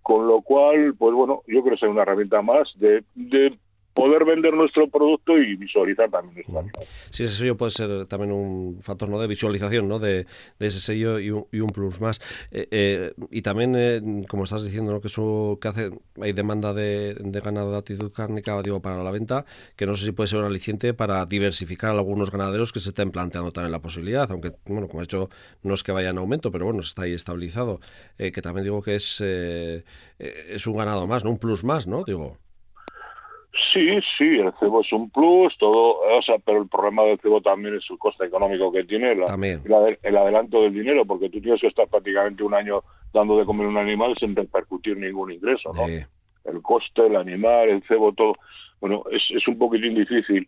[0.05, 3.57] con lo cual, pues bueno, yo creo que es una herramienta más de, de
[3.95, 8.81] poder vender nuestro producto y visualizar también nuestro Sí, ese sello puede ser también un
[8.81, 9.19] factor ¿no?
[9.19, 9.99] de visualización ¿no?
[9.99, 10.27] de,
[10.59, 12.19] ese sello y un, y un plus más.
[12.51, 14.99] Eh, eh, y también, eh, como estás diciendo, ¿no?
[14.99, 19.45] que eso que hace, hay demanda de, ganado de actitud cárnica digo, para la venta,
[19.77, 22.89] que no sé si puede ser un aliciente para diversificar a algunos ganaderos que se
[22.89, 25.29] estén planteando también la posibilidad, aunque, bueno, como he dicho,
[25.63, 27.79] no es que vaya en aumento, pero bueno, está ahí estabilizado,
[28.17, 31.31] que también digo que es, es un ganado más, ¿no?
[31.31, 32.03] un plus más, ¿no?
[32.03, 32.37] Digo.
[33.73, 37.41] Sí, sí, el cebo es un plus, todo, o sea, pero el problema del cebo
[37.41, 41.67] también es el coste económico que tiene, el adelanto del dinero, porque tú tienes que
[41.67, 45.85] estar prácticamente un año dando de comer un animal sin repercutir ningún ingreso, ¿no?
[45.87, 48.35] El coste, el animal, el cebo, todo,
[48.79, 50.45] bueno, es, es un poquitín difícil.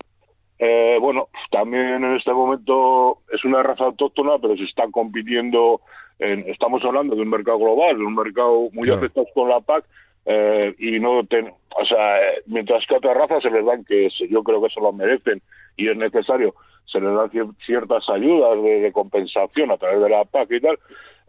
[0.59, 5.81] Eh, bueno, también en este momento es una raza autóctona, pero se está compitiendo
[6.19, 9.85] estamos hablando de un mercado global, de un mercado muy afectado con la PAC,
[10.29, 13.85] eh, y no ten, o sea, eh, mientras que a otras razas se les dan
[13.85, 15.41] que yo creo que se lo merecen
[15.77, 20.51] y es necesario, se les dan ciertas ayudas de, compensación a través de la PAC
[20.51, 20.77] y tal,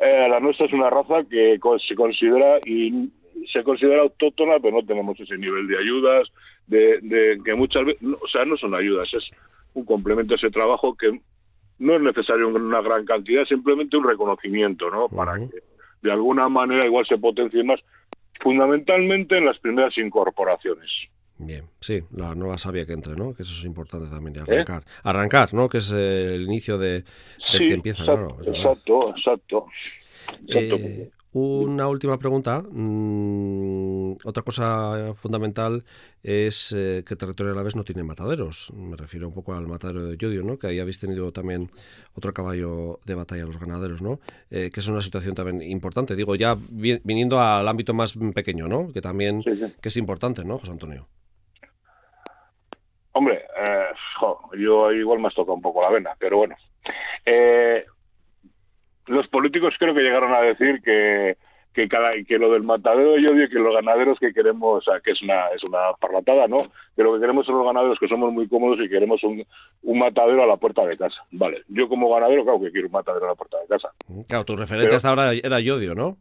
[0.00, 3.08] eh, la nuestra es una raza que se considera y
[3.52, 6.28] se considera autóctona, pero no tenemos ese nivel de ayudas,
[6.66, 9.30] de, de que muchas veces, o sea, no son ayudas, es
[9.74, 11.20] un complemento a ese trabajo que
[11.78, 15.08] no es necesario una gran cantidad, simplemente un reconocimiento, ¿no?
[15.08, 15.62] Para que
[16.02, 17.80] de alguna manera igual se potencie más
[18.40, 20.90] fundamentalmente en las primeras incorporaciones.
[21.38, 23.32] Bien, sí, la nueva sabia que entre, ¿no?
[23.32, 24.40] Que eso es importante también, ¿Eh?
[24.40, 24.82] arrancar.
[25.04, 25.68] Arrancar, ¿no?
[25.68, 27.04] Que es el inicio de,
[27.52, 28.56] que empieza, exacto, claro.
[28.56, 29.66] Exacto, exacto.
[30.48, 32.62] Eh, una última pregunta.
[32.62, 35.84] Mm, otra cosa fundamental
[36.22, 38.72] es eh, que el territorio de vez no tiene mataderos.
[38.74, 40.58] Me refiero un poco al matadero de Yodio, ¿no?
[40.58, 41.70] que ahí habéis tenido también
[42.14, 44.20] otro caballo de batalla los ganaderos, ¿no?
[44.50, 46.16] Eh, que es una situación también importante.
[46.16, 48.92] Digo, ya viniendo al ámbito más pequeño, ¿no?
[48.92, 51.06] que también que es importante, ¿no, José Antonio?
[53.12, 53.86] Hombre, eh,
[54.58, 56.56] yo igual me has tocado un poco la vena, pero bueno.
[57.24, 57.84] Eh,
[59.08, 61.36] los políticos creo que llegaron a decir que
[61.74, 65.00] que cada que lo del matadero yo digo que los ganaderos que queremos o sea,
[65.00, 68.08] que es una es una parlatada no que lo que queremos son los ganaderos que
[68.08, 69.44] somos muy cómodos y queremos un,
[69.82, 71.22] un matadero a la puerta de casa.
[71.30, 73.90] Vale yo como ganadero claro que quiero un matadero a la puerta de casa.
[74.28, 76.16] Claro tu referente hasta ahora era Yodio no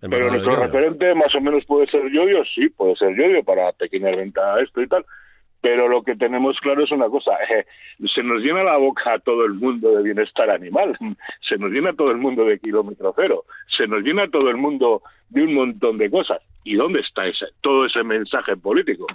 [0.00, 4.16] pero nuestro referente más o menos puede ser Yodio sí puede ser Yodio para pequeña
[4.16, 5.04] venta esto y tal
[5.62, 7.64] pero lo que tenemos claro es una cosa, eh,
[8.12, 10.98] se nos llena la boca a todo el mundo de bienestar animal,
[11.40, 15.02] se nos llena todo el mundo de kilómetro cero, se nos llena todo el mundo
[15.30, 16.42] de un montón de cosas.
[16.64, 19.06] ¿Y dónde está ese, todo ese mensaje político?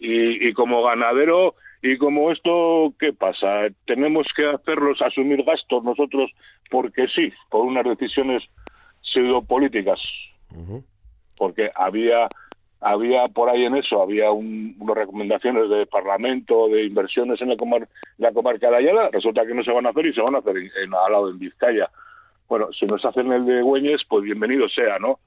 [0.00, 3.68] y, como ganadero, y como esto, ¿qué pasa?
[3.86, 6.32] Tenemos que hacerlos asumir gastos nosotros
[6.68, 8.42] porque sí, por unas decisiones
[9.02, 10.00] pseudopolíticas.
[11.36, 12.28] Porque había
[12.80, 17.56] había por ahí en eso, había unas recomendaciones de Parlamento, de inversiones en la,
[18.18, 20.38] la comarca de Ayala, resulta que no se van a hacer y se van a
[20.38, 21.90] hacer en, al lado en Vizcaya.
[22.48, 25.18] Bueno, si nos hacen el de Güeñes, pues bienvenido sea, ¿no?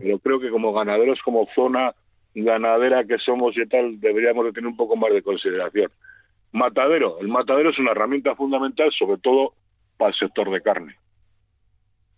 [0.00, 1.94] Pero creo que como ganaderos, como zona
[2.34, 5.90] ganadera que somos y tal, deberíamos de tener un poco más de consideración.
[6.52, 7.18] Matadero.
[7.20, 9.52] El matadero es una herramienta fundamental, sobre todo
[9.98, 10.96] para el sector de carne.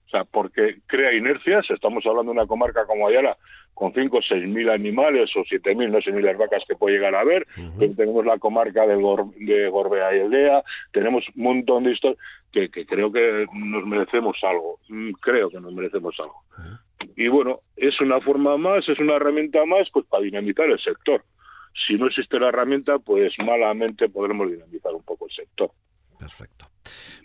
[0.06, 1.68] O sea, porque crea inercias.
[1.70, 3.36] Estamos hablando de una comarca como Ayala,
[3.74, 6.96] con 5 o 6 mil animales o 7 mil, no sé mil vacas que puede
[6.96, 7.46] llegar a haber.
[7.96, 12.18] Tenemos la comarca de, de Gorbea y Aldea, tenemos un montón de historias
[12.52, 14.78] que, creo que nos merecemos algo.
[14.88, 16.42] Mm, creo que nos merecemos algo.
[17.16, 21.24] Y bueno, es una forma más, es una herramienta más pues para dinamizar el sector.
[21.86, 25.70] Si no existe la herramienta, pues malamente podremos dinamizar un poco el sector.
[26.22, 26.66] Perfecto.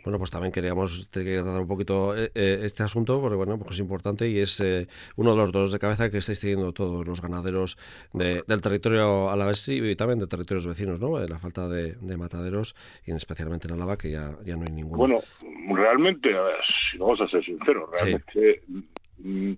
[0.04, 3.80] Bueno, pues también queríamos tratar un poquito eh, eh, este asunto, porque bueno, pues es
[3.80, 7.22] importante y es eh, uno de los dos de cabeza que estáis teniendo todos los
[7.22, 7.78] ganaderos
[8.12, 11.20] del territorio alavés y también de territorios vecinos, ¿no?
[11.20, 12.74] La falta de, mataderos,
[13.06, 14.98] y especialmente en Álava, que ya, ya no hay ninguno.
[14.98, 15.20] Bueno,
[15.76, 16.36] realmente,
[16.90, 18.64] si vamos a ser sinceros, realmente
[19.20, 19.54] mm,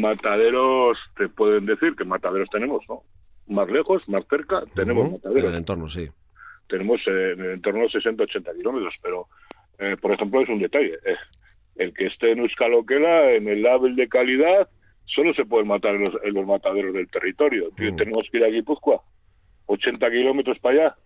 [0.00, 3.04] mataderos, te pueden decir que mataderos tenemos, ¿no?
[3.46, 5.44] Más lejos, más cerca, tenemos mataderos.
[5.44, 6.10] En el entorno, sí
[6.68, 9.28] tenemos eh, en torno a 60-80 kilómetros, pero
[9.78, 10.94] eh, por ejemplo es un detalle.
[11.04, 11.16] Eh,
[11.76, 14.68] el que esté en Euskaloquela, en el label de calidad,
[15.04, 17.70] solo se puede matar en los, mataderos del territorio.
[17.76, 17.96] Mm.
[17.96, 19.02] Tenemos que ir a Guipúzcoa,
[19.66, 20.96] 80 kilómetros para allá,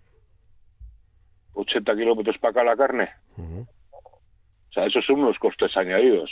[1.54, 3.08] 80 kilómetros para acá la carne.
[3.38, 6.30] O sea, esos son unos costes añadidos.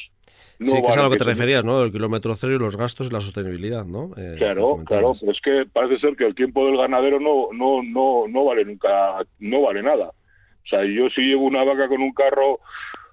[0.59, 1.83] Sí, que es a lo que te referías, ¿no?
[1.83, 4.11] El kilómetro cero y los gastos y la sostenibilidad, ¿no?
[4.17, 7.83] Eh, claro, claro, pero es que parece ser que el tiempo del ganadero no, no,
[7.83, 10.09] no, no vale nunca, no vale nada.
[10.09, 12.61] O sea, yo si llevo una vaca con un carro,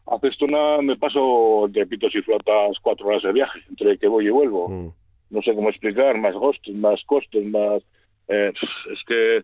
[0.08, 4.08] hace esto una, me paso de pitos y flotas cuatro horas de viaje, entre que
[4.08, 4.70] voy y vuelvo.
[4.70, 4.94] Mm.
[5.30, 7.84] No sé cómo explicar, más costes, más costes, más...
[8.28, 8.52] Eh,
[8.92, 9.44] es que...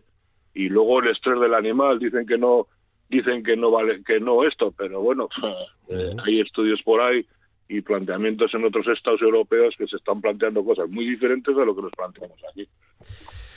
[0.52, 2.66] Y luego el estrés del animal, dicen que no
[3.10, 5.28] dicen que no vale que no esto pero bueno
[5.88, 7.26] eh, hay estudios por ahí
[7.70, 11.74] y planteamientos en otros estados europeos que se están planteando cosas muy diferentes de lo
[11.74, 12.68] que nos planteamos aquí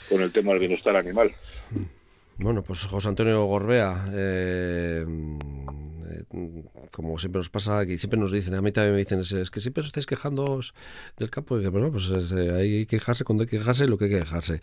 [0.08, 1.32] con el tema del bienestar animal.
[2.38, 5.04] Bueno pues José Antonio Gorbea eh,
[6.92, 9.60] como siempre nos pasa, que siempre nos dicen, a mí también me dicen, es, que
[9.60, 10.60] siempre os estáis quejando
[11.18, 11.60] del campo.
[11.60, 14.20] Y bueno, pues eh, hay que quejarse cuando hay que quejarse lo que hay que
[14.20, 14.62] quejarse.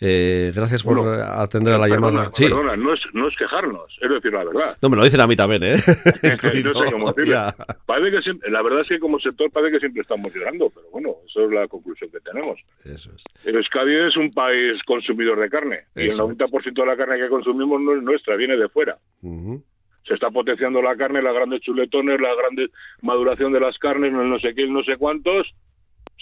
[0.00, 2.30] Eh, gracias por atender a la llamada.
[2.32, 2.44] Sí.
[2.44, 4.76] Perdona, no es, no es quejarnos, es decir la verdad.
[4.82, 5.76] No, me lo dicen a mí también, ¿eh?
[6.64, 7.14] no sé cómo
[7.86, 10.88] Parece que siempre, la verdad es que como sector parece que siempre estamos llorando, pero
[10.90, 12.60] bueno, eso es la conclusión que tenemos.
[12.84, 13.24] Eso es.
[13.44, 17.28] El Euskadi es un país consumidor de carne y el 90% de la carne que
[17.28, 18.98] consumimos no es nuestra, viene de fuera.
[20.04, 22.70] Se está potenciando la carne, las grandes chuletones, la grande
[23.02, 25.54] maduración de las carnes, no sé qué, no sé cuántos,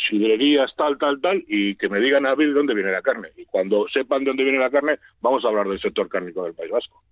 [0.08, 3.28] sidrerías, tal, tal, tal, y que me digan a ver de dónde viene la carne.
[3.36, 6.54] Y cuando sepan de dónde viene la carne, vamos a hablar del sector cárnico del
[6.54, 7.02] País Vasco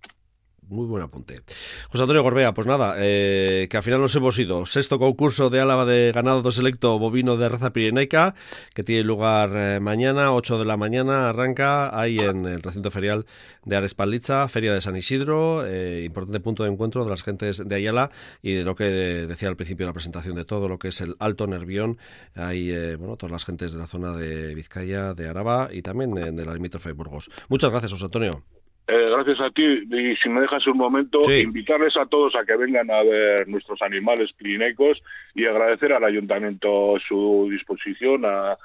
[0.71, 1.41] muy buen apunte.
[1.89, 4.65] José Antonio Gorbea, pues nada, eh, que al final nos hemos ido.
[4.65, 8.33] Sexto concurso de Álava de ganado selecto bovino de raza pirenaica,
[8.73, 13.25] que tiene lugar eh, mañana, 8 de la mañana, arranca ahí en el recinto ferial
[13.65, 17.75] de Arespalditza, Feria de San Isidro, eh, importante punto de encuentro de las gentes de
[17.75, 18.09] Ayala
[18.41, 21.01] y de lo que decía al principio de la presentación de todo lo que es
[21.01, 21.97] el Alto Nervión,
[22.35, 26.45] hay bueno, todas las gentes de la zona de Vizcaya, de Araba y también de
[26.45, 27.29] la limítrofe Burgos.
[27.49, 28.43] Muchas gracias, José Antonio.
[28.87, 29.63] Eh, gracias a ti.
[29.63, 33.81] Y si me dejas un momento, invitarles a todos a que vengan a ver nuestros
[33.81, 35.01] animales clínicos
[35.33, 38.57] y agradecer al ayuntamiento su disposición a,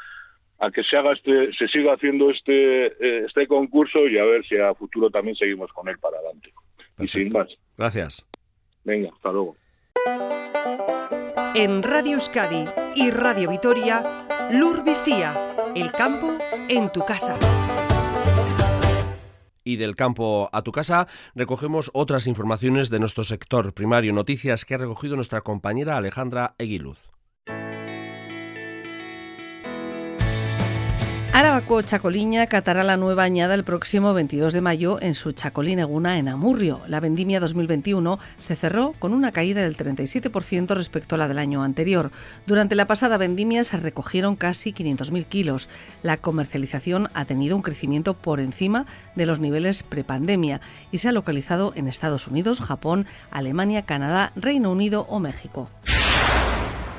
[0.73, 4.57] que se haga este, se siga haciendo este, eh, este concurso y a ver si
[4.57, 6.53] a futuro también seguimos con él para adelante.
[6.99, 7.55] Y sin más.
[7.77, 8.27] Gracias.
[8.85, 9.57] Venga, hasta luego.
[11.55, 12.65] En Radio Euskadi
[12.97, 14.83] y Radio Vitoria, Lur
[15.75, 17.39] el campo en tu casa
[19.67, 24.75] y del campo a tu casa, recogemos otras informaciones de nuestro sector primario, noticias que
[24.75, 27.16] ha recogido nuestra compañera Alejandra Eguiluz.
[31.37, 36.17] Arabaco Chacoliña catará la nueva añada el próximo 22 de mayo en su Chacolín Eguna
[36.17, 36.81] en Amurrio.
[36.89, 41.63] La vendimia 2021 se cerró con una caída del 37% respecto a la del año
[41.63, 42.11] anterior.
[42.47, 45.69] Durante la pasada vendimia se recogieron casi 500.000 kilos.
[46.03, 51.13] La comercialización ha tenido un crecimiento por encima de los niveles prepandemia y se ha
[51.13, 55.69] localizado en Estados Unidos, Japón, Alemania, Canadá, Reino Unido o México.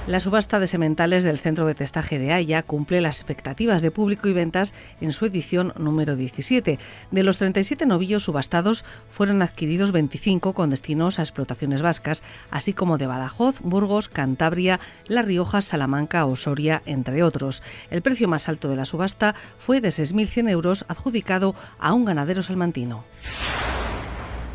[0.07, 4.29] La subasta de sementales del Centro de Testaje de Haya cumple las expectativas de público
[4.29, 6.79] y ventas en su edición número 17.
[7.11, 12.97] De los 37 novillos subastados, fueron adquiridos 25 con destinos a explotaciones vascas, así como
[12.97, 17.61] de Badajoz, Burgos, Cantabria, La Rioja, Salamanca o Soria, entre otros.
[17.89, 22.41] El precio más alto de la subasta fue de 6.100 euros, adjudicado a un ganadero
[22.43, 23.03] salmantino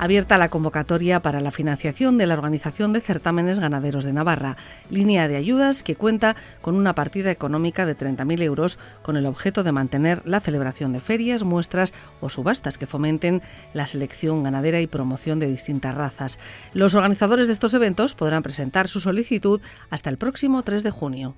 [0.03, 4.57] abierta la convocatoria para la financiación de la Organización de Certámenes Ganaderos de Navarra,
[4.91, 9.63] línea de ayudas que cuenta con una partida económica de 30.000 euros con el objeto
[9.63, 13.43] de mantener la celebración de ferias, muestras o subastas que fomenten
[13.75, 16.41] la selección ganadera y promoción de distintas razas.
[16.73, 21.37] Los organizadores de estos eventos podrán presentar su solicitud hasta el próximo 3 de junio.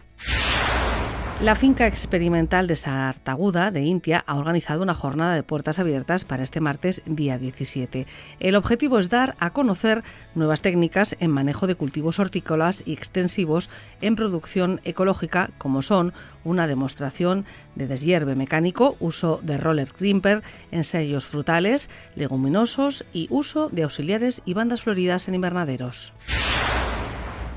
[1.40, 6.44] La finca experimental de Sartaguda, de Intia, ha organizado una jornada de puertas abiertas para
[6.44, 8.06] este martes, día 17.
[8.38, 10.04] El objetivo es dar a conocer
[10.36, 13.68] nuevas técnicas en manejo de cultivos hortícolas y extensivos
[14.00, 17.44] en producción ecológica, como son una demostración
[17.74, 24.54] de deshierve mecánico, uso de roller crimper, ensayos frutales, leguminosos y uso de auxiliares y
[24.54, 26.14] bandas floridas en invernaderos.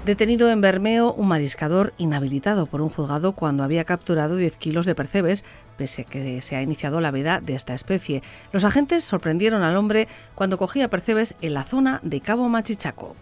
[0.07, 4.95] Detenido en Bermeo un mariscador inhabilitado por un juzgado cuando había capturado 10 kilos de
[4.95, 5.43] percebes,
[5.75, 8.23] pese a que se ha iniciado la veda de esta especie.
[8.53, 13.17] Los agentes sorprendieron al hombre cuando cogía percebes en la zona de Cabo Machichaco.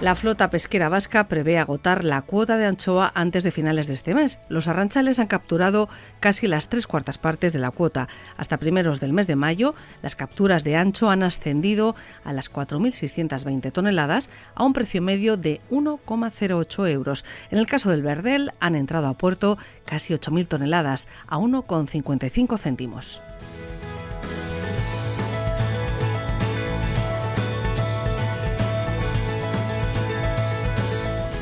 [0.00, 4.14] La flota pesquera vasca prevé agotar la cuota de anchoa antes de finales de este
[4.14, 4.40] mes.
[4.48, 8.08] Los arranchales han capturado casi las tres cuartas partes de la cuota.
[8.38, 13.72] Hasta primeros del mes de mayo, las capturas de ancho han ascendido a las 4.620
[13.72, 17.26] toneladas a un precio medio de 1,08 euros.
[17.50, 23.20] En el caso del verdel, han entrado a puerto casi 8.000 toneladas a 1,55 céntimos.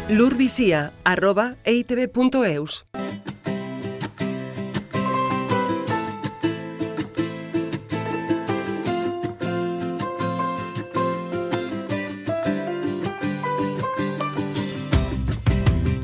[0.08, 2.84] lurvisia.eitv.eus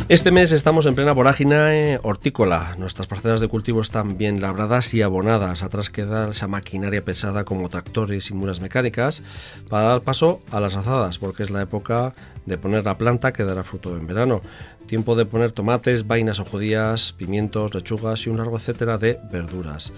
[0.07, 2.77] Este mes estamos en plena vorágine hortícola.
[2.79, 5.63] Nuestras parcelas de cultivo están bien labradas y abonadas.
[5.63, 9.23] Atrás queda esa maquinaria pesada como tractores y muras mecánicas
[9.71, 12.13] para dar paso a las azadas, porque es la época
[12.45, 14.43] de poner la planta que dará fruto en verano.
[14.87, 19.93] Tiempo de poner tomates, vainas o judías, pimientos, lechugas y un largo etcétera de verduras.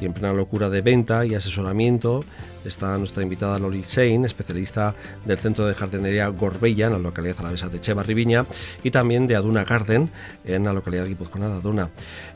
[0.00, 2.24] Y en plena locura de venta y asesoramiento
[2.64, 4.94] está nuestra invitada Loli Sein, especialista
[5.26, 8.04] del Centro de Jardinería Gorbella, en la localidad alavesa de Cheva
[8.82, 10.10] y también de Aduna Garden,
[10.44, 11.90] en la localidad guipuzcoana de Aduna.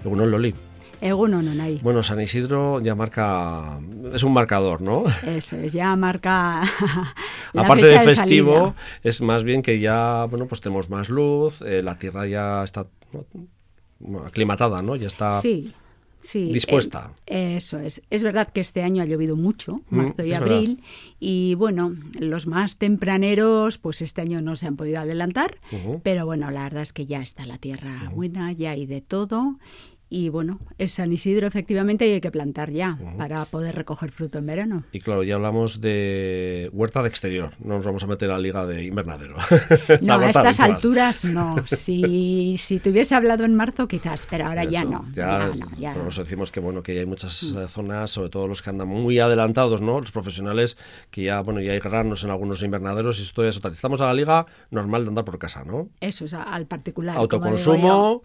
[0.04, 0.54] Bueno, Loli.
[1.04, 1.80] Eguno no hay.
[1.82, 3.78] Bueno, San Isidro ya marca,
[4.14, 5.04] es un marcador, ¿no?
[5.26, 6.62] Eso es, ya marca.
[7.52, 11.82] la Aparte de festivo, es más bien que ya, bueno, pues tenemos más luz, eh,
[11.82, 12.86] la tierra ya está
[14.24, 14.96] aclimatada, ¿no?
[14.96, 15.42] Ya está.
[15.42, 15.74] Sí
[16.32, 17.12] dispuesta.
[17.26, 18.02] eso es.
[18.10, 20.82] Es verdad que este año ha llovido mucho, mm, marzo y abril,
[21.20, 25.58] y bueno, los más tempraneros, pues este año no se han podido adelantar,
[26.02, 29.56] pero bueno, la verdad es que ya está la tierra buena, ya hay de todo
[30.10, 34.38] y bueno, es San Isidro efectivamente y hay que plantar ya para poder recoger fruto
[34.38, 34.84] en verano.
[34.92, 38.38] Y claro, ya hablamos de huerta de exterior, no nos vamos a meter a la
[38.38, 39.36] liga de invernadero.
[40.00, 41.56] No, a estas alturas no.
[41.66, 45.06] Si, si te hubiese hablado en marzo quizás, pero ahora ya no.
[45.14, 45.50] Ya,
[45.94, 47.58] por eso decimos que bueno, que hay muchas mm.
[47.58, 50.00] eh, zonas, sobre todo los que andan muy adelantados, ¿no?
[50.00, 50.76] Los profesionales,
[51.10, 54.14] que ya, bueno, ya hay granos en algunos invernaderos y esto es Estamos a la
[54.14, 55.88] liga normal de andar por casa, ¿no?
[56.00, 57.16] Eso es al particular.
[57.16, 58.22] Autoconsumo,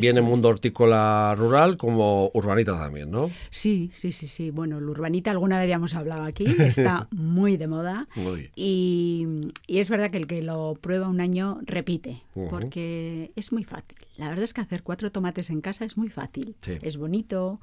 [0.00, 3.30] viene mundo hortícola rural como urbanita también, ¿no?
[3.50, 4.50] Sí, sí, sí, sí.
[4.50, 8.08] Bueno, el urbanita alguna vez ya hemos hablado aquí, está muy de moda.
[8.56, 9.26] Y,
[9.66, 13.96] es verdad que el que lo prueba un año repite, porque es muy fácil.
[14.18, 16.56] La verdad es que hacer cuatro tomates en casa es muy fácil.
[16.82, 17.60] Es bonito.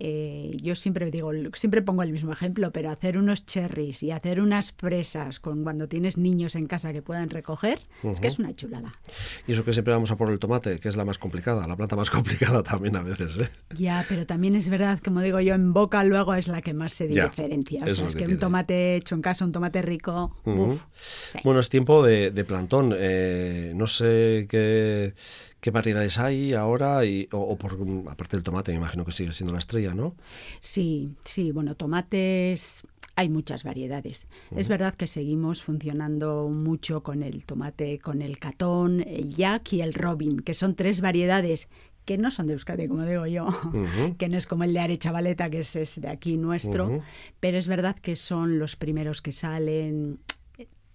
[0.00, 4.40] Eh, yo siempre digo, siempre pongo el mismo ejemplo, pero hacer unos cherries y hacer
[4.40, 8.56] unas fresas con cuando tienes niños en casa que puedan recoger, es que es una
[8.56, 8.94] chulada.
[9.46, 11.76] Y eso que siempre vamos a por el tomate, que es la más complicada, la
[11.76, 13.36] planta más complicada también a veces.
[13.38, 13.50] ¿eh?
[13.76, 16.94] Ya, pero también es verdad, como digo yo, en boca luego es la que más
[16.94, 17.84] se diferencia.
[17.84, 20.34] O sea, es que, un tomate hecho en casa, un tomate rico.
[21.44, 22.94] Bueno, es tiempo de, plantón.
[22.96, 25.12] Eh, no sé qué
[25.60, 27.76] qué variedades hay ahora y, o, por
[28.10, 30.14] aparte del tomate, me imagino que sigue siendo la estrella, ¿no?
[30.60, 32.82] Sí, sí, bueno, tomates
[33.16, 34.28] hay muchas variedades.
[34.54, 39.82] Es verdad que seguimos funcionando mucho con el tomate, con el catón, el jack y
[39.82, 41.68] el robin, que son tres variedades
[42.04, 43.48] que no son de Euskadi, como digo yo,
[44.18, 47.02] que no es como el de Arechavaleta, que es, de aquí nuestro,
[47.40, 50.20] pero es verdad que son los primeros que salen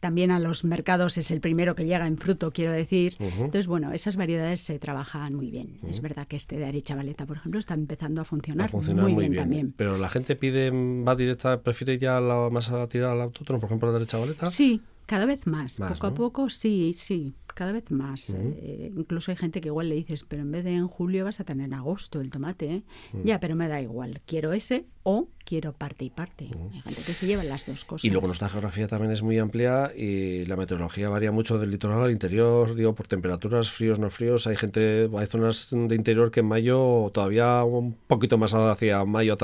[0.03, 3.15] también a los mercados es el primero que llega en fruto, quiero decir.
[3.19, 5.79] Entonces, bueno, esas variedades se trabajan muy bien.
[5.87, 9.73] Es verdad que este de Arechavaleta, por ejemplo, está empezando a funcionar, muy, bien, también.
[9.77, 13.67] Pero la gente pide, va directa, prefiere ya la, más a tirar al autótono, por
[13.67, 14.51] ejemplo, la de Arechavaleta.
[14.51, 15.79] Sí, cada vez más.
[15.79, 18.29] Poco a poco, sí, sí cada vez más.
[18.35, 21.39] Eh, incluso hay gente que igual le dices, pero en vez de en julio vas
[21.39, 22.75] a tener en agosto el tomate.
[22.75, 22.83] ¿eh?
[23.23, 24.21] Ya, pero me da igual.
[24.25, 26.49] Quiero ese o quiero parte y parte.
[26.73, 28.05] Hay gente que se lleva las dos cosas.
[28.05, 32.03] Y luego nuestra geografía también es muy amplia y la meteorología varía mucho del litoral
[32.03, 34.47] al interior, digo, por temperaturas fríos, no fríos.
[34.47, 39.37] Hay gente, hay zonas de interior que en mayo todavía un poquito más hacia mayo,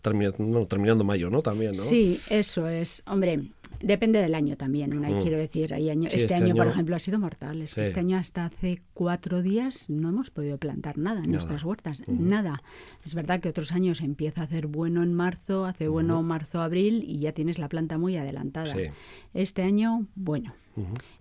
[0.00, 1.42] terminando, terminando mayo, ¿no?
[1.42, 1.82] También, ¿no?
[1.82, 3.02] Sí, eso es.
[3.06, 3.50] Hombre,
[3.80, 5.20] Depende del año también, mm.
[5.20, 5.74] quiero decir.
[5.74, 7.62] Hay año, este, este año, por ejemplo, ha sido mortal.
[7.62, 11.64] Es que este año hasta hace cuatro días no hemos podido plantar nada en nuestras
[11.64, 12.62] huertas, nada.
[13.04, 17.18] Es verdad que otros años empieza a hacer bueno en marzo, hace bueno marzo-abril y
[17.18, 18.74] ya tienes la planta muy adelantada.
[19.34, 20.54] Este año, bueno,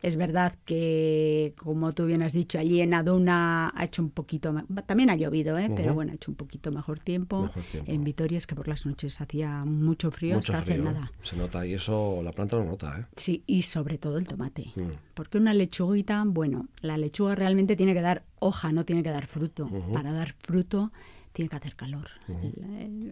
[0.02, 4.54] es verdad que, como tú bien has dicho, allí en Aduna ha hecho un poquito,
[4.86, 5.72] también ha llovido, ¿eh?
[5.76, 7.50] pero bueno, ha hecho un poquito mejor tiempo.
[7.86, 11.12] En Vitoria es que por las noches hacía mucho frío, hasta hace nada.
[11.22, 13.06] Se nota y eso la planta lo nota, ¿eh?
[13.16, 14.72] Sí, y sobre todo el tomate.
[14.76, 14.92] Mm.
[15.14, 19.28] Porque una lechuguita, bueno, la lechuga realmente tiene que dar hoja, no tiene que dar
[19.28, 19.70] fruto.
[19.94, 20.92] Para dar fruto
[21.34, 22.10] tiene que hacer calor.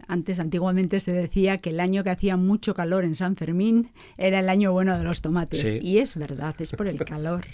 [0.07, 4.39] Antes, antiguamente, se decía que el año que hacía mucho calor en San Fermín era
[4.39, 5.78] el año bueno de los tomates.
[5.82, 7.45] Y es verdad, es por el calor.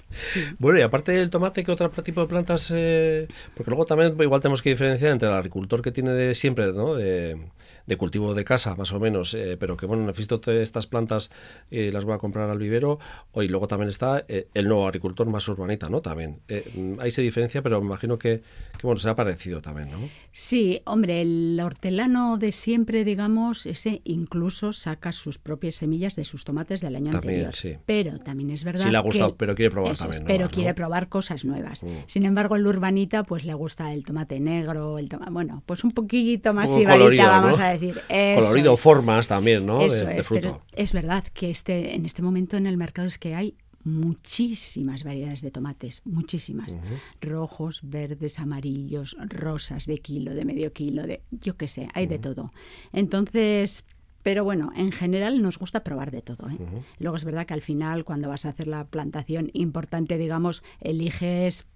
[0.58, 2.72] Bueno, y aparte del tomate, ¿qué otro tipo de plantas?
[2.74, 3.28] Eh?
[3.56, 6.96] Porque luego también igual tenemos que diferenciar entre el agricultor que tiene de siempre, ¿no?
[6.96, 7.38] De,
[7.86, 11.32] de cultivo de casa, más o menos, eh, pero que, bueno, necesito estas plantas
[11.70, 13.00] y las voy a comprar al vivero.
[13.36, 16.02] Y luego también está eh, el nuevo agricultor más urbanita, ¿no?
[16.02, 16.40] También.
[16.48, 18.42] Eh, ahí se diferencia, pero me imagino que,
[18.78, 20.10] que, bueno, se ha parecido también, ¿no?
[20.32, 20.55] Sí,
[20.86, 26.82] hombre, el hortelano de siempre, digamos, ese incluso saca sus propias semillas de sus tomates
[26.82, 27.54] del año anterior.
[27.86, 28.86] Pero también es verdad.
[28.86, 30.24] Sí, le ha gustado, pero quiere probar también.
[30.26, 31.84] pero quiere probar cosas nuevas.
[31.84, 31.88] Mm.
[32.08, 35.92] Sin embargo, el urbanita, pues le gusta el tomate negro, el tomate, bueno, pues un
[35.92, 38.02] poquito más ibarita, vamos a decir.
[38.36, 39.82] Colorido, formas también, ¿no?
[39.82, 43.36] Eso es, Pero es verdad que este, en este momento en el mercado es que
[43.36, 46.78] hay muchísimas variedades de tomates, muchísimas.
[47.22, 52.20] Rojos, verdes, amarillos, rosas de kilo, de medio kilo, de yo qué sé, hay de
[52.20, 52.52] todo.
[52.92, 53.86] Entonces,
[54.24, 56.50] pero bueno, en general nos gusta probar de todo.
[56.50, 56.58] ¿eh?
[56.98, 61.68] Luego es verdad que al final, cuando vas a hacer la plantación importante, digamos, eliges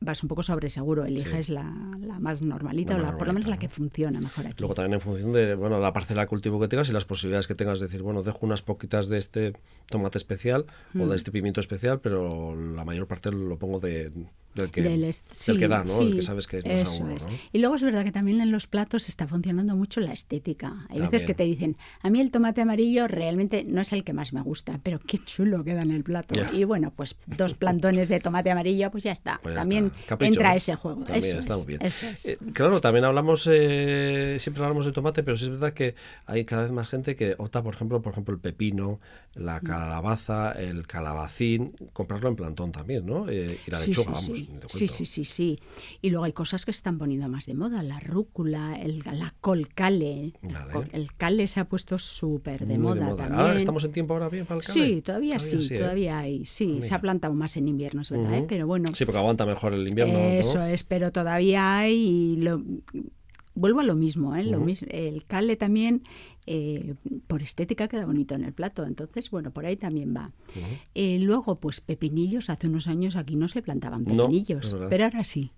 [0.00, 3.58] vas un poco sobre seguro, eliges la, más normalita o la, por lo menos la
[3.58, 4.56] que funciona mejor aquí.
[4.58, 7.46] Luego también en función de bueno, la parcela de cultivo que tengas y las posibilidades
[7.46, 9.52] que tengas de decir, bueno, dejo unas poquitas de este
[9.88, 11.12] tomate especial o de mm.
[11.12, 14.12] este pimiento especial, pero la mayor parte lo pongo de,
[14.54, 14.82] del que,
[15.68, 16.00] da, ¿no?
[16.00, 17.26] el que sabes que es más eso es.
[17.52, 20.86] Y luego es verdad que también en los platos está funcionando mucho la estética.
[20.88, 24.12] Hay veces que te dicen, a mí el tomate amarillo realmente no es el que
[24.12, 26.34] más me gusta, pero qué chulo queda en el plato.
[26.52, 29.40] Y bueno, pues dos plantones de tomate amarillo, pues ya está.
[29.42, 31.04] Pues también entra ese juego.
[31.04, 31.80] También está muy bien.
[31.82, 35.94] Eh, claro, también hablamos, eh, siempre hablamos de tomate, pero sí es verdad que
[36.26, 39.00] hay cada vez más gente que opta, por ejemplo, por ejemplo, el pepino,
[39.34, 39.66] la mm.
[39.66, 43.28] calabaza, el calabacín, comprarlo en plantón también, ¿no?
[43.28, 44.43] Eh, y la lechuga, vamos.
[44.66, 45.58] Sí, sí, sí, sí.
[46.00, 49.68] Y luego hay cosas que están poniendo más de moda, la rúcula, el, la col
[49.68, 50.32] cale.
[50.92, 53.56] El, cale se ha puesto súper de, moda, también.
[53.56, 54.86] Estamos en tiempo ahora bien para el cale.
[54.86, 55.78] Sí, todavía, sí, ¿eh?
[55.78, 56.44] todavía hay.
[56.44, 58.46] Sí, se ha plantado más en invierno, es verdad, ¿eh?
[58.48, 58.94] pero bueno.
[58.94, 60.18] Sí, porque aguanta mejor el invierno.
[60.18, 62.62] Eso es, pero todavía hay y lo
[63.54, 64.44] vuelvo a lo mismo, ¿eh?
[64.44, 66.02] lo mismo el cale también
[66.46, 66.94] eh,
[67.26, 70.30] por estética queda bonito en el plato, entonces bueno, por ahí también va.
[70.94, 75.52] Eh, luego, pues pepinillos, hace unos años aquí no se plantaban pepinillos, pero ahora sí.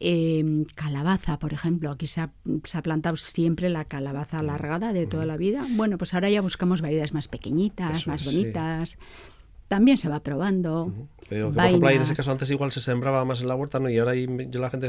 [0.00, 2.32] Em, calabaza, por ejemplo, aquí se ha,
[2.82, 5.66] plantado siempre la calabaza alargada de toda la vida.
[5.70, 8.98] Bueno, pues ahora ya buscamos variedades más pequeñitas, más bonitas
[9.68, 10.92] también se va probando.
[11.28, 13.90] Pero por ejemplo, en ese caso antes igual se sembraba más en la huerta, ¿no?
[13.90, 14.88] Y ahora ya la gente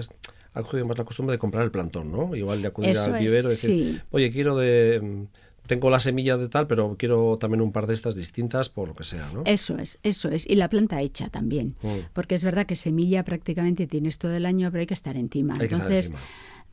[0.54, 2.36] ha cogido más la costumbre de comprar el plantón, ¿no?
[2.36, 5.00] Igual de acudir al vivero y decir, oye, quiero de...
[5.02, 5.24] Mm,
[5.68, 8.93] tengo la semilla de tal, pero quiero también un par de estas distintas por lo
[8.95, 9.43] que sea, ¿no?
[9.45, 10.48] Eso es, eso es.
[10.50, 11.76] Y la planta hecha también.
[11.82, 12.08] Mm.
[12.14, 15.56] Porque es verdad que semilla prácticamente tienes todo el año, pero hay que estar encima.
[15.60, 16.20] Hay Entonces, que estar encima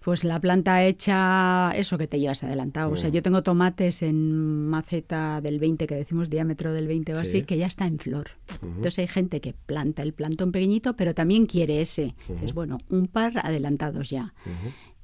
[0.05, 2.91] pues la planta hecha, eso que te llevas adelantado.
[2.91, 3.13] O sea, mm.
[3.13, 7.57] yo tengo tomates en maceta del 20, que decimos diámetro del 20 o así, que
[7.57, 8.33] ya está en flor.
[8.63, 12.15] Entonces hay gente que planta el plantón pequeñito, pero también quiere ese.
[12.43, 14.35] Es bueno, un par adelantados ya.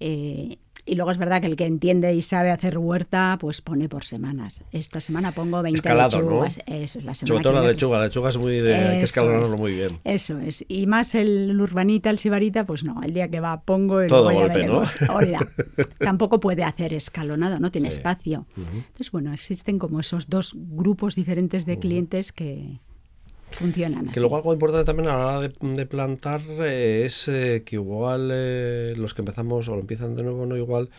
[0.00, 3.88] Eh, y luego es verdad que el que entiende y sabe hacer huerta, pues pone
[3.88, 4.62] por semanas.
[4.72, 6.58] Esta semana pongo 20 lechugas.
[6.66, 9.04] Eso es la semana Sobre todo la lechuga, la lechuga es muy de, hay que
[9.04, 9.98] escalonarlo muy bien.
[10.04, 10.64] Eso es.
[10.68, 14.32] Y más el urbanita, el sibarita, pues no, el día que va pongo el Todo
[14.32, 14.82] golpe, ¿no?
[15.98, 18.46] Tampoco puede hacer escalonado, no tiene espacio.
[18.56, 22.80] Entonces, bueno, existen como esos dos grupos diferentes de clientes que,
[23.50, 24.06] funcionan.
[24.06, 28.30] Que luego algo importante también a la hora de, plantar eh, es eh, que igual
[28.32, 30.90] eh, los que empezamos o lo empiezan de nuevo, no igual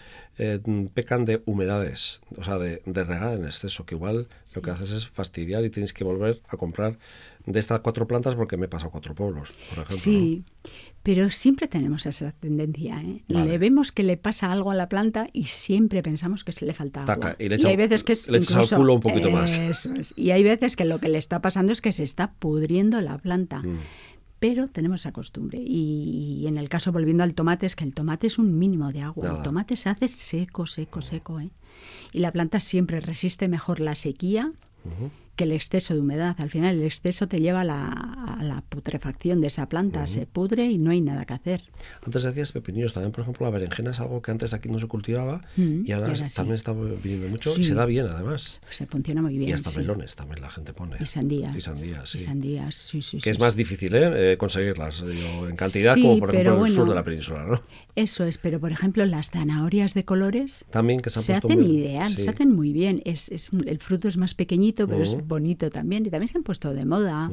[0.95, 4.89] pecan de humedades, o sea, de, de, regar en exceso, que igual lo que haces
[4.89, 6.97] es fastidiar y tienes que volver a comprar
[7.45, 9.97] de estas cuatro plantas porque me he pasado cuatro pueblos, por ejemplo.
[9.97, 10.43] Sí,
[11.03, 13.01] pero siempre tenemos esa tendencia.
[13.01, 13.23] ¿eh?
[13.27, 16.73] Le vemos que le pasa algo a la planta y siempre pensamos que se le
[16.73, 17.35] falta agua.
[17.39, 19.59] Y, hay veces que es le echas al culo un poquito más.
[20.15, 23.17] Y hay veces que lo que le está pasando es que se está pudriendo la
[23.17, 23.59] planta.
[23.59, 23.79] Mm.
[24.39, 25.59] Pero tenemos esa costumbre.
[25.63, 29.01] Y, en el caso, volviendo al tomate, es que el tomate es un mínimo de
[29.01, 29.37] agua.
[29.37, 31.39] El tomate se hace seco, seco, seco.
[31.39, 31.49] ¿eh?
[32.11, 34.51] Y la planta siempre resiste mejor la sequía
[35.35, 36.35] que el exceso de humedad.
[36.39, 40.77] Al final el exceso te lleva a la, putrefacción de esa planta, se pudre y
[40.77, 41.63] no hay nada que hacer.
[42.05, 44.87] Antes decías pepinillos, también por ejemplo la berenjena es algo que antes aquí no se
[44.87, 48.59] cultivaba mm, y, ahora también está viniendo mucho y se da bien además.
[48.69, 49.49] Se funciona muy bien.
[49.49, 50.97] Y hasta melones también la gente pone.
[50.99, 51.55] Y sandías.
[51.55, 52.17] Y sandías, sí.
[52.19, 53.17] Y sandías, sí, sí.
[53.19, 54.33] Que es más difícil ¿eh?
[54.33, 57.61] eh conseguirlas en cantidad como por ejemplo en el sur de la península, ¿no?
[57.95, 62.29] Eso es, pero por ejemplo las zanahorias de colores también que se, hacen ideal, se
[62.29, 63.01] hacen muy bien.
[63.05, 66.73] Es, es, el fruto es más pequeñito, pero es bonito también también se han puesto
[66.73, 67.31] de moda.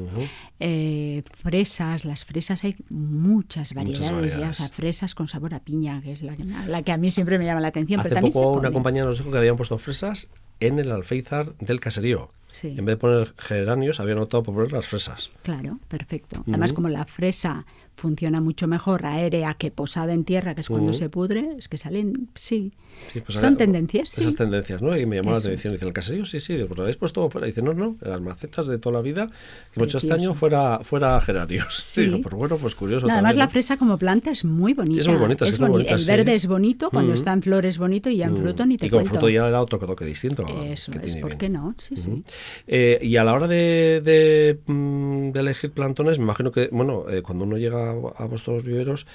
[0.59, 6.01] Eh, fresas, las fresas hay muchas variedades, ya, o sea, fresas con sabor a piña,
[6.01, 7.99] que es la, que a mí siempre me llama la atención.
[7.99, 10.29] Hace poco una compañía nos dijo que habían puesto fresas
[10.59, 12.29] en el alféizar del caserío.
[12.63, 15.31] En vez de poner geranios, habían optado por poner las fresas.
[15.43, 16.43] Claro, perfecto.
[16.47, 17.65] Además, como la fresa
[17.95, 21.77] funciona mucho mejor aérea que posada en tierra, que es cuando se pudre, es que
[21.77, 22.73] salen, sí.
[23.13, 24.17] Pues Son tendencias.
[24.17, 24.95] Esas tendencias, ¿no?
[24.95, 25.73] Y me llamó la atención.
[25.73, 26.25] Dice, ¿el caserío?
[26.25, 26.57] Sí, sí.
[26.57, 27.47] Pues lo habéis puesto fuera.
[27.47, 29.29] Dice, no, no, las macetas de toda la vida,
[29.73, 31.89] que mucho este año fuera, fuera geranios.
[31.89, 32.07] Sí.
[32.21, 33.07] pues bueno, pues curioso.
[33.09, 35.01] además, la fresa como planta es muy bonita.
[35.01, 35.45] es muy bonita.
[35.45, 38.65] Es, El verde es bonito, cuando está en flor es bonito y ya en fruto
[38.65, 40.45] ni te Y con fruto ya le da otro toque distinto.
[40.63, 41.75] Eso es, ¿por qué no?
[41.77, 42.23] Sí, sí.
[42.67, 47.21] Eh, y a la hora de, mm, de, elegir plantones, me imagino que, bueno, eh,
[47.21, 49.07] cuando uno llega a vuestros viveros,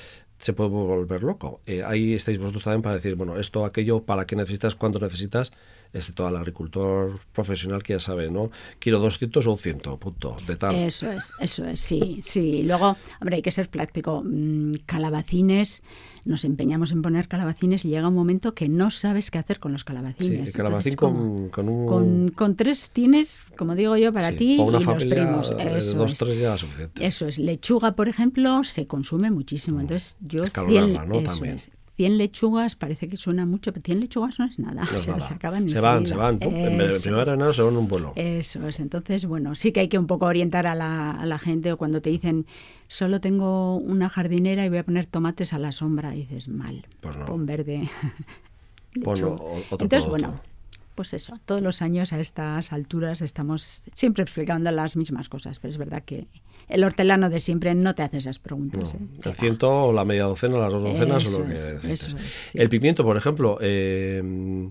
[0.45, 1.63] se puede volver loco.
[1.65, 5.53] Eh, ahí estáis vosotros también para decir, bueno, esto, aquello, para qué necesitas, cuánto necesitas,
[5.95, 8.51] excepto al agricultor profesional que ya sabe, ¿no?
[8.81, 10.75] Quiero 200 o un 100, punto, de tal.
[10.75, 12.65] Eso es, eso es, sí, sí.
[12.65, 14.23] Luego, hombre, hay que ser práctico.
[14.25, 15.83] Mm, calabacines,
[16.25, 19.73] nos empeñamos en poner calabacines y llega un momento que no sabes qué hacer con
[19.73, 20.51] los calabacines.
[20.51, 22.29] Sí, calabacín con, con, un...
[22.29, 25.55] Con, tres tienes, como digo yo, para ti una y los primos.
[25.59, 27.07] Eso dos, tres ya es suficiente.
[27.07, 27.39] Eso es.
[27.39, 29.81] Lechuga, por ejemplo, se consume muchísimo.
[29.81, 30.43] Entonces, yo...
[30.43, 31.23] Escalonarla, ¿no?
[31.23, 31.59] También.
[31.97, 34.83] 100 lechugas parece que suena mucho, pero 100 lechugas no es nada.
[34.95, 36.39] o sea, se acaban Se van, se van.
[36.41, 36.91] en primer
[37.33, 38.13] enero se van un vuelo.
[38.17, 38.81] Eso es.
[38.81, 41.77] Entonces, bueno, sí que hay que un poco orientar a la, a la gente o
[41.77, 42.47] cuando te dicen
[42.89, 46.87] solo tengo una jardinera y voy a poner tomates a la sombra, y dices mal.
[47.01, 47.25] Pues no.
[47.27, 47.89] Pon verde.
[49.03, 50.11] Pon otro Entonces, producto.
[50.11, 50.41] bueno,
[50.95, 55.73] pues eso, todos los años a estas alturas estamos siempre explicando las mismas cosas, pero
[55.73, 56.27] es verdad que
[56.69, 58.95] el hortelano de siempre no te hace esas preguntas.
[58.95, 59.09] No, ¿eh?
[59.25, 61.85] el ciento, la media docena, las dos docenas o lo que es, decís.
[61.85, 62.59] eso es, sí.
[62.59, 64.71] El pimiento, por ejemplo, eh,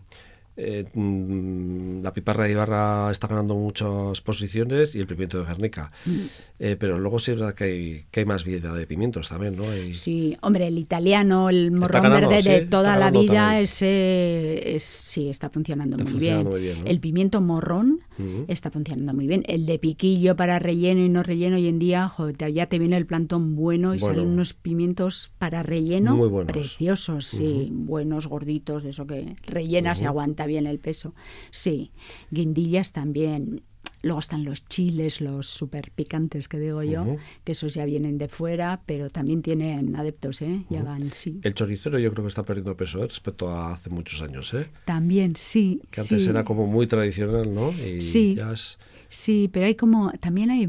[0.56, 5.92] eh, mm, la piparra de Ibarra está ganando muchas posiciones y el pimiento de Guernica.
[6.06, 6.12] Mm.
[6.60, 9.56] Eh, pero luego sí es verdad que hay, que hay más vida de pimientos también,
[9.56, 9.70] ¿no?
[9.70, 14.84] Hay- Sí, hombre, el italiano, el morrón ganando, verde de toda la vida, ese es,
[14.84, 16.52] sí, está funcionando, Está muy, funcionando bien.
[16.52, 16.90] muy bien, ¿no?
[16.90, 18.00] El pimiento morrón
[18.48, 19.44] está funcionando muy bien.
[19.48, 22.96] El de piquillo para relleno y no relleno hoy en día, joder, ya te viene
[22.98, 24.16] el plantón bueno y Bueno.
[24.16, 30.06] salen unos pimientos para relleno Muy preciosos, sí, buenos, gorditos, de eso que rellenas y
[30.44, 31.14] aguanta bien el peso.
[31.52, 31.92] Sí,
[32.32, 33.62] guindillas también.
[34.02, 37.16] Luego están los chiles, los super picantes que digo yo,
[37.46, 40.66] que esos ya vienen de fuera, pero también tienen adeptos, ¿eh?
[40.70, 41.40] Ya van, sí.
[41.42, 43.08] El choricero yo creo que está perdiendo peso ¿eh?
[43.08, 44.68] respecto a hace muchos años, ¿eh?
[44.84, 45.82] También, sí.
[45.90, 46.30] Que antes sí.
[46.30, 47.72] era como muy tradicional, ¿no?
[47.72, 48.36] Y Sí.
[48.36, 48.78] ya es...
[49.08, 50.68] Sí, pero hay como, también hay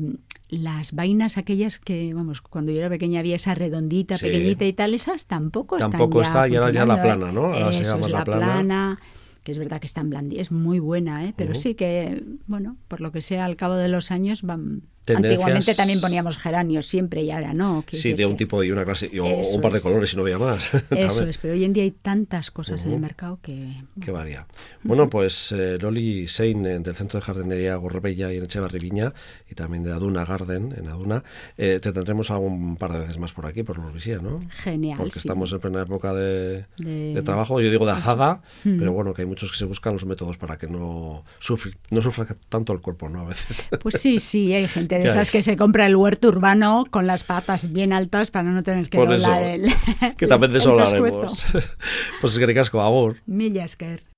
[0.48, 4.26] las vainas aquellas que, vamos, cuando yo era pequeña había esa redondita, Sí.
[4.26, 7.30] pequeñita y tal, esas tampoco, Tampoco están ya está, y ahora ya la funcionando, plana,
[7.30, 7.34] ¿eh?
[7.34, 7.64] ¿no?
[7.64, 8.46] Ahora se llama es la la plana.
[8.46, 8.98] plana,
[9.44, 11.34] que es verdad que está en blandi, es muy buena, ¿eh?
[11.36, 11.60] pero Ujú.
[11.60, 14.82] sí que, bueno, por lo que sea, al cabo de los años van...
[15.04, 17.84] Tendencias- Antiguamente también poníamos geranios siempre y ahora no.
[17.92, 19.84] Sí, de un tipo y una clase, y- o un par de es.
[19.84, 20.72] colores y no había más.
[20.90, 23.82] Eso es, pero hoy en día hay tantas cosas en el mercado que...
[24.00, 24.46] Que varía.
[24.82, 29.12] Bueno, pues eh, Loli Sein eh, del Centro de Jardinería Gorrebella y en Echevarri Viña
[29.50, 31.22] y también de Aduna Garden en Aduna,
[31.58, 34.40] eh, te tendremos algún par de veces más por aquí, por Luisía, ¿no?
[34.50, 34.96] Genial.
[34.98, 35.18] Porque sí.
[35.20, 38.78] estamos en plena época de, De- de trabajo, yo digo de azada, Mm.
[38.78, 42.00] pero bueno, que hay muchos que se buscan los métodos para que no sufra, no
[42.00, 43.20] sufra tanto el cuerpo, ¿no?
[43.20, 43.66] A veces.
[43.80, 47.06] Pues sí, sí, hay gente de ¿Qué esas que se compra el huerto urbano con
[47.06, 49.72] las patas bien altas para no tener que Por eso, doblar el
[50.16, 51.44] que también de eso hablaremos.
[52.20, 53.16] pues es que ricasco, agur.
[53.26, 54.13] Mila esker.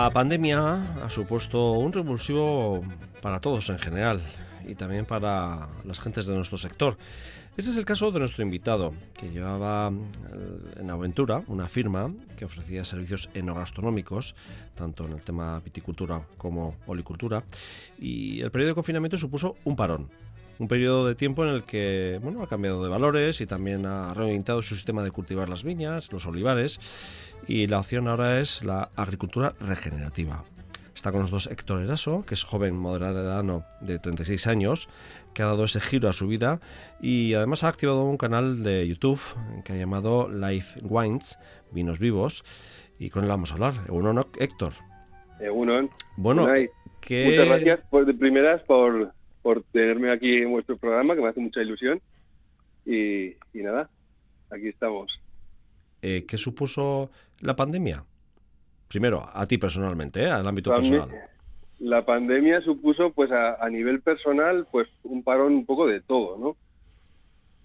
[0.00, 2.82] La pandemia ha supuesto un revulsivo
[3.20, 4.22] para todos en general
[4.66, 6.96] y también para las gentes de nuestro sector.
[7.54, 12.46] Este es el caso de nuestro invitado, que llevaba eh, en Aventura una firma que
[12.46, 14.34] ofrecía servicios enogastronómicos,
[14.74, 17.44] tanto en el tema viticultura como olicultura,
[17.98, 20.08] y el periodo de confinamiento supuso un parón.
[20.60, 24.12] Un periodo de tiempo en el que bueno, ha cambiado de valores y también ha
[24.14, 26.78] reorientado su sistema de cultivar las viñas, los olivares,
[27.48, 30.44] y la opción ahora es la agricultura regenerativa.
[30.94, 34.88] Está con nosotros Héctor Eraso, que es joven moderado de 36 años,
[35.32, 36.60] que ha dado ese giro a su vida
[37.00, 39.20] y además ha activado un canal de YouTube
[39.64, 41.38] que ha llamado Life Wines,
[41.72, 42.44] Vinos Vivos,
[42.98, 43.74] y con él vamos a hablar.
[43.88, 44.74] Uno, no, Héctor.
[45.40, 45.88] Egunon.
[46.18, 46.46] Bueno,
[47.00, 51.28] ¿qué- Muchas gracias por, de primeras por, por tenerme aquí en vuestro programa, que me
[51.28, 52.00] hace mucha ilusión.
[52.86, 53.88] Y, y nada,
[54.50, 55.10] aquí estamos.
[56.02, 57.10] eh, ¿qué supuso
[57.40, 58.04] la pandemia?
[58.88, 60.30] Primero, a ti personalmente, ¿eh?
[60.30, 61.08] al ámbito personal.
[61.78, 66.36] La pandemia supuso, pues a, a nivel personal, pues un parón un poco de todo,
[66.38, 66.56] ¿no?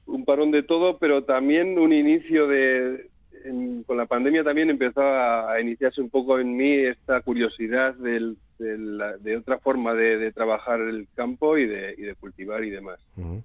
[0.06, 3.10] Un parón de todo, pero también un inicio de...
[3.44, 7.94] en- con la pandemia también empezó a, a iniciarse un poco en mí esta curiosidad
[7.96, 12.70] del- de, otra forma de, de trabajar el campo y de, y de cultivar y
[12.70, 13.00] demás.
[13.18, 13.40] Mm.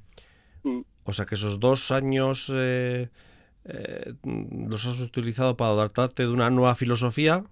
[1.05, 3.09] O sea que esos dos años eh,
[3.65, 7.45] eh, los has utilizado para adaptarte de una nueva filosofía,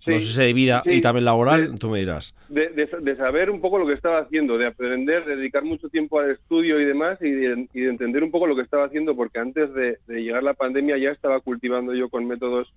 [0.00, 1.78] Sí, no sé si de vida y sí, también laboral, sí.
[1.78, 2.32] tú me dirás.
[2.48, 5.88] de, de- de saber un poco lo que estaba haciendo, de aprender, de dedicar mucho
[5.88, 8.84] tiempo al estudio y demás, y de, y de entender un poco lo que estaba
[8.84, 12.72] haciendo, porque antes de, de llegar la pandemia ya estaba cultivando yo con métodos,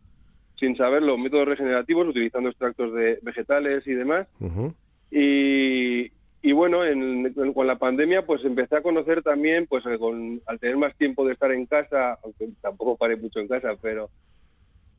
[0.55, 4.28] sin saberlo, métodos regenerativos, utilizando extractos de vegetales y demás.
[4.39, 4.74] Ujú.
[5.11, 6.11] Y,
[6.41, 10.78] y bueno, en- con la pandemia pues empecé a conocer también, pues con, al tener
[10.78, 14.09] más tiempo de estar en casa, aunque tampoco paré mucho en casa, pero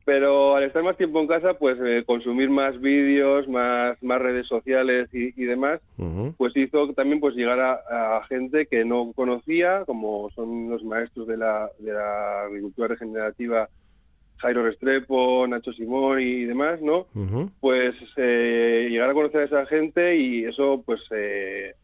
[0.04, 4.46] pero al estar más tiempo en casa, pues eh, consumir más vídeos, más, más redes
[4.46, 5.80] sociales y, y demás,
[6.36, 11.26] pues hizo también pues llegar a, a gente que no conocía, como son los maestros
[11.26, 13.68] de la, de la agricultura regenerativa,
[14.38, 17.06] Jairo Restrepo, Nacho Simón y demás, ¿no?
[17.60, 21.74] Pues eh, llegar a conocer a esa gente y eso pues eh,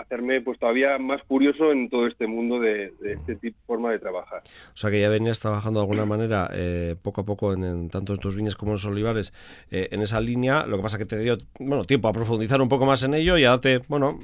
[0.00, 4.42] hacerme pues todavía más curioso en todo este mundo de, este tipo forma de trabajar.
[4.72, 8.14] O sea que ya venías trabajando de alguna manera eh, poco a poco en, tanto
[8.14, 9.32] en tus viñas como en los olivares
[9.70, 12.68] eh, en esa línea, lo que pasa que te dio bueno tiempo a profundizar un
[12.68, 14.18] poco más en ello y a darte, bueno,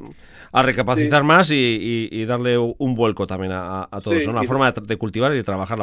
[0.52, 5.32] a recapacitar más y, darle un vuelco también a, todo eso, una forma de, cultivar
[5.32, 5.78] y de trabajar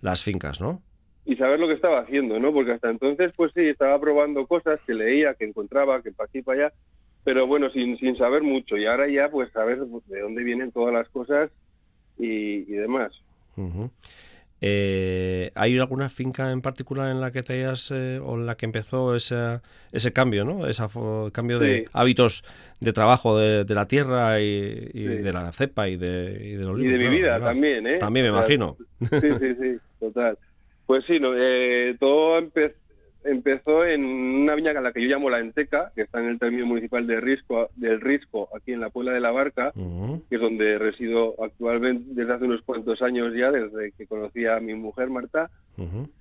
[0.00, 0.80] las fincas, ¿no?
[1.24, 2.52] y saber lo que estaba haciendo, ¿no?
[2.52, 6.42] Porque hasta entonces, pues sí, estaba probando cosas que leía, que encontraba, que para aquí
[6.42, 6.74] para allá,
[7.24, 8.76] pero bueno, sin, sin saber mucho.
[8.76, 11.50] Y ahora ya, pues, saber de dónde vienen todas las cosas
[12.18, 13.12] y, demás.
[14.60, 18.56] Eh, ¿Hay alguna finca en particular en la que te hayas eh, o en la
[18.56, 19.60] que empezó ese,
[19.90, 20.68] ese cambio, ¿no?
[20.68, 20.84] Ese
[21.32, 22.44] cambio de hábitos
[22.78, 26.98] de trabajo de, la tierra y, de la cepa y de, y de Y de
[26.98, 27.98] mi vida también, ¿eh?
[27.98, 28.76] También me imagino.
[29.00, 30.38] Sí, sí, sí, total.
[30.86, 32.81] Pues sí, eh, todo empezó
[33.24, 36.66] en una viña a la que yo llamo La Enteca, que está en el término
[36.66, 40.78] municipal de Risco, del Risco, aquí en la Puebla de la Barca, que es donde
[40.78, 45.50] resido actualmente desde hace unos cuantos años ya, desde que conocí a mi mujer Marta.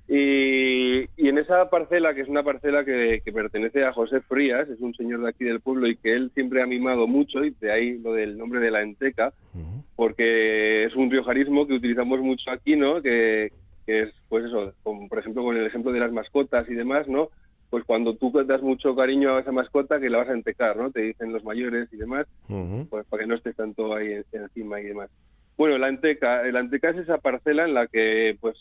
[0.08, 4.94] y, en esa parcela, que es una parcela que, pertenece a José Frías, es un
[4.94, 7.98] señor de aquí del pueblo y que él siempre ha mimado mucho, y de ahí
[8.00, 9.34] lo del nombre de La Enteca,
[9.96, 13.02] porque es un riojarismo que utilizamos mucho aquí, ¿no?
[13.02, 13.52] Que,
[13.86, 17.30] que es, pues eso, por ejemplo, con el ejemplo de las mascotas y demás, ¿no?
[17.70, 20.92] Pues cuando tú das mucho cariño a esa mascota, que la vas a entecar, ¿no?
[20.92, 22.28] Te dicen los mayores y demás,
[22.90, 25.10] pues para que no estés tanto ahí encima y demás.
[25.58, 28.58] Bueno, la anteca, la anteca es esa parcela en la que, pues,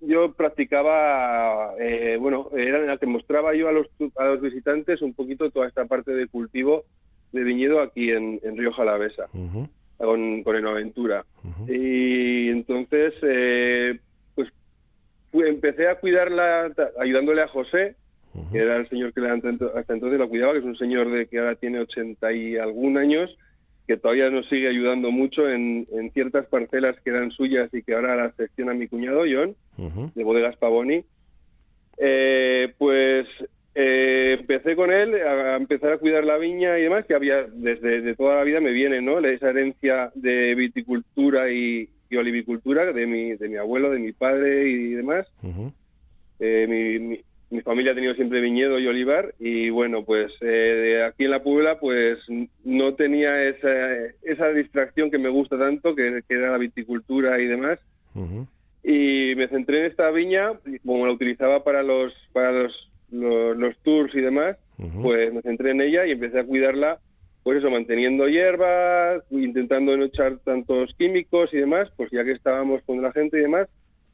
[0.00, 5.02] yo practicaba, eh, bueno, era en la que mostraba yo a los, a los visitantes
[5.02, 6.84] un poquito toda esta parte de cultivo
[7.32, 9.26] de viñedo aquí en, en Río Jalavesa,
[9.96, 11.24] con, con Enoventura.
[11.68, 13.98] Y entonces, eh,
[15.32, 17.96] empecé a cuidarla ayudándole a José,
[18.52, 21.38] que era el señor que hasta entonces la cuidaba, que es un señor de que
[21.38, 23.36] ahora tiene ochenta y algún años,
[23.86, 28.16] que todavía nos sigue ayudando mucho en, ciertas parcelas que eran suyas y que ahora
[28.16, 29.56] las gestiona mi cuñado John,
[30.14, 31.04] de Bodegas Pavoni.
[32.00, 33.26] Eh, pues
[33.74, 38.02] eh, empecé con él a, empezar a cuidar la viña y demás, que había desde
[38.02, 39.18] de toda la vida me viene, ¿no?
[39.20, 44.68] Esa herencia de viticultura y, y olivicultura de mi, de mi abuelo, de mi padre
[44.68, 45.26] y demás.
[46.40, 51.30] Eh, mi, familia ha tenido siempre viñedo y olivar y bueno, pues eh, aquí en
[51.30, 52.18] la Puebla pues
[52.62, 57.78] no tenía esa, esa distracción que me gusta tanto, que, era la viticultura y demás.
[58.82, 60.52] Y me centré en esta viña,
[60.84, 64.56] como la utilizaba para los, para los, los, tours y demás,
[65.02, 66.98] pues me centré en ella y empecé a cuidarla
[67.48, 72.82] pues eso, manteniendo hierbas, intentando no echar tantos químicos y demás, pues ya que estábamos
[72.82, 73.68] con la gente y demás,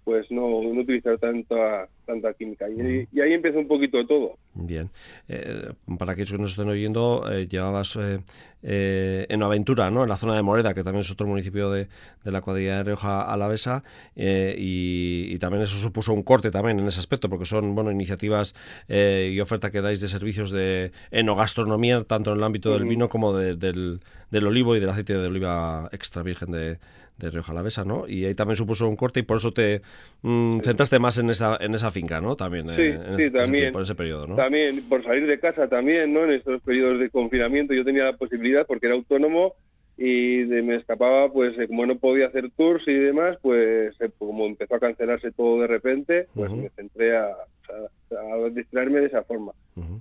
[0.04, 2.68] pues no, no utilizar tanta, tanta química.
[2.68, 4.36] Y, ahí empieza un poquito todo.
[4.52, 4.90] Bien.
[5.28, 10.02] Eh, para aquellos que nos estén oyendo, eh, llevabas eh, en Aventura, ¿no?
[10.02, 11.88] en la zona de Moreda, que también es otro municipio de,
[12.22, 13.82] de la cuadrilla de Rioja Alavesa,
[14.14, 18.54] y, y, también eso supuso un corte también en ese aspecto, porque son bueno iniciativas
[18.88, 23.34] y oferta que dais de servicios de enogastronomía, tanto en el ámbito del vino como
[23.34, 26.78] del, del olivo y del aceite de oliva extra virgen de
[27.18, 28.08] de Rioja Alavesa, ¿no?
[28.08, 29.82] Y ahí también supuso un corte y por eso te
[30.22, 32.36] mm, centraste más en esa, en esa finca, ¿no?
[32.36, 33.72] También, eh, sí, también.
[33.72, 34.36] por ese periodo, ¿no?
[34.36, 36.24] También, por salir de casa también, ¿no?
[36.24, 39.54] En estos periodos de confinamiento yo tenía la posibilidad, porque era autónomo,
[39.96, 44.46] y me escapaba, pues eh, como no podía hacer tours y demás, pues eh, como
[44.46, 49.52] empezó a cancelarse todo de repente, pues me centré a, a, distraerme de esa forma.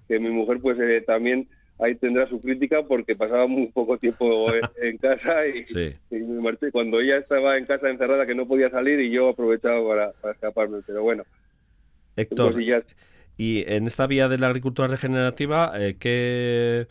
[0.08, 1.48] Que mi mujer, pues también
[1.80, 4.48] ahí tendrá su crítica porque pasaba muy poco tiempo
[4.82, 5.66] en, casa y,
[6.12, 6.72] me marché.
[6.72, 10.80] Cuando ella estaba en casa encerrada que no podía salir y yo aprovechaba para, escaparme,
[10.86, 11.24] pero bueno.
[12.16, 12.56] Héctor,
[13.36, 16.88] y en esta vía de la agricultura regenerativa, eh, ¿qué,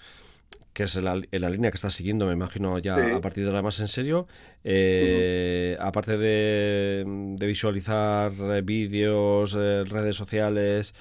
[0.75, 3.79] es la, la, línea que estás siguiendo, me imagino ya a partir de ahora más
[3.79, 4.27] en serio,
[4.65, 8.33] eh, aparte de, de visualizar
[8.65, 10.95] vídeos, eh, redes sociales,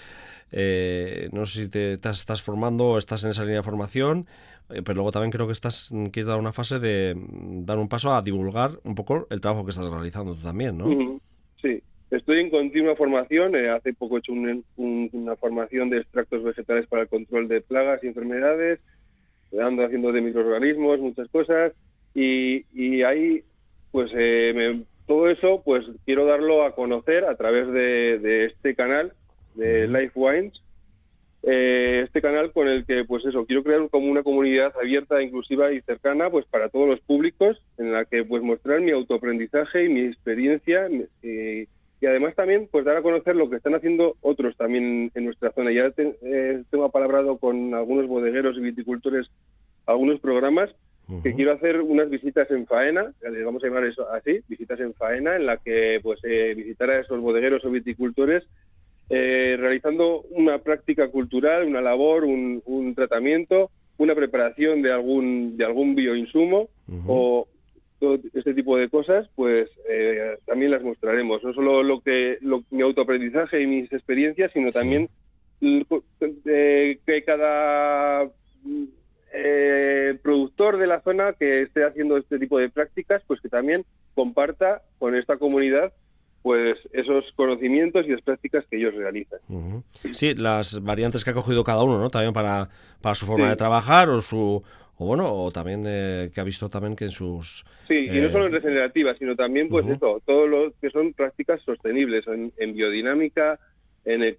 [0.52, 4.28] eh, no sé si te, estás formando o estás en esa línea de formación,
[4.70, 7.88] eh, pero luego también creo que estás quieres dar una fase de mm, dar un
[7.88, 11.20] paso a divulgar un poco el trabajo que estás realizando tú también, ¿no?
[11.62, 13.56] Sí, estoy en continua formación.
[13.56, 18.04] Eh, hace poco he hecho una formación de extractos vegetales para el control de plagas
[18.04, 18.80] y enfermedades.
[19.58, 21.78] Ando haciendo de microorganismos, muchas cosas.
[22.14, 23.44] Y, y ahí,
[23.92, 24.12] pues
[25.08, 29.14] todo eso, pues quiero darlo a conocer a través de este canal
[29.56, 30.62] de Life Wines,
[31.44, 35.72] eh, este canal con el que, pues eso, quiero crear como una comunidad abierta, inclusiva
[35.72, 39.90] y cercana, pues para todos los públicos, en la que pues mostrar mi autoaprendizaje y
[39.90, 40.88] mi experiencia
[42.02, 45.52] y además también pues dar a conocer lo que están haciendo otros también en nuestra
[45.52, 45.72] zona.
[45.72, 49.30] Ya eh, tengo apalabrado con algunos bodegueros y viticultores
[49.86, 50.70] algunos programas
[51.24, 54.94] que quiero hacer unas visitas en faena, les vamos a llamar eso así, visitas en
[54.94, 58.46] faena, en la que pues eh, visitar a esos bodegueros o viticultores
[59.12, 65.96] eh, realizando una práctica cultural, una labor, un, tratamiento, una preparación de algún de algún
[65.96, 66.70] bioinsumo
[67.08, 67.48] o
[68.00, 71.44] todo este tipo de cosas, pues eh, también las mostraremos.
[71.44, 72.40] No solo lo que
[72.72, 75.08] mi autoaprendizaje y mis experiencias, sino también
[75.62, 78.28] eh, que cada
[79.34, 83.86] eh, productor de la zona que esté haciendo este tipo de prácticas, pues que también
[84.16, 85.94] comparta con esta comunidad
[86.42, 89.40] pues esos conocimientos y las prácticas que ellos realizan.
[90.12, 92.10] Sí, las variantes que ha cogido cada uno, ¿no?
[92.10, 92.70] También para,
[93.02, 94.64] para su forma de trabajar o su
[95.02, 97.66] o bueno, o también eh, que ha visto también que en sus...
[97.88, 101.60] Sí, y no solo en regenerativa, sino también pues eso, todo lo que son prácticas
[101.64, 103.60] sostenibles en, biodinámica,
[104.06, 104.38] en,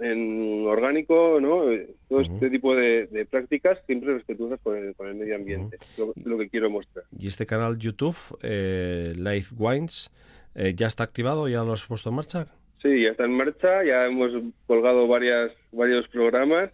[0.00, 1.62] en orgánico, ¿no?
[2.08, 6.38] Todo este tipo de, prácticas siempre respetuosas con el, con el medio ambiente, lo, lo,
[6.38, 7.04] que quiero mostrar.
[7.16, 10.10] Y este canal YouTube, eh, Life Wines,
[10.54, 11.48] eh, ¿ya está activado?
[11.48, 12.46] ¿Ya lo has puesto en marcha?
[12.82, 14.30] Sí, ya está en marcha, ya hemos
[14.66, 16.70] colgado varias, varios programas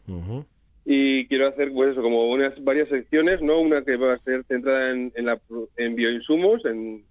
[0.84, 3.60] y quiero hacer pues eso, como unas varias secciones, ¿no?
[3.60, 5.40] Una que va a ser centrada en, en, la,
[5.76, 7.02] en bioinsumos, en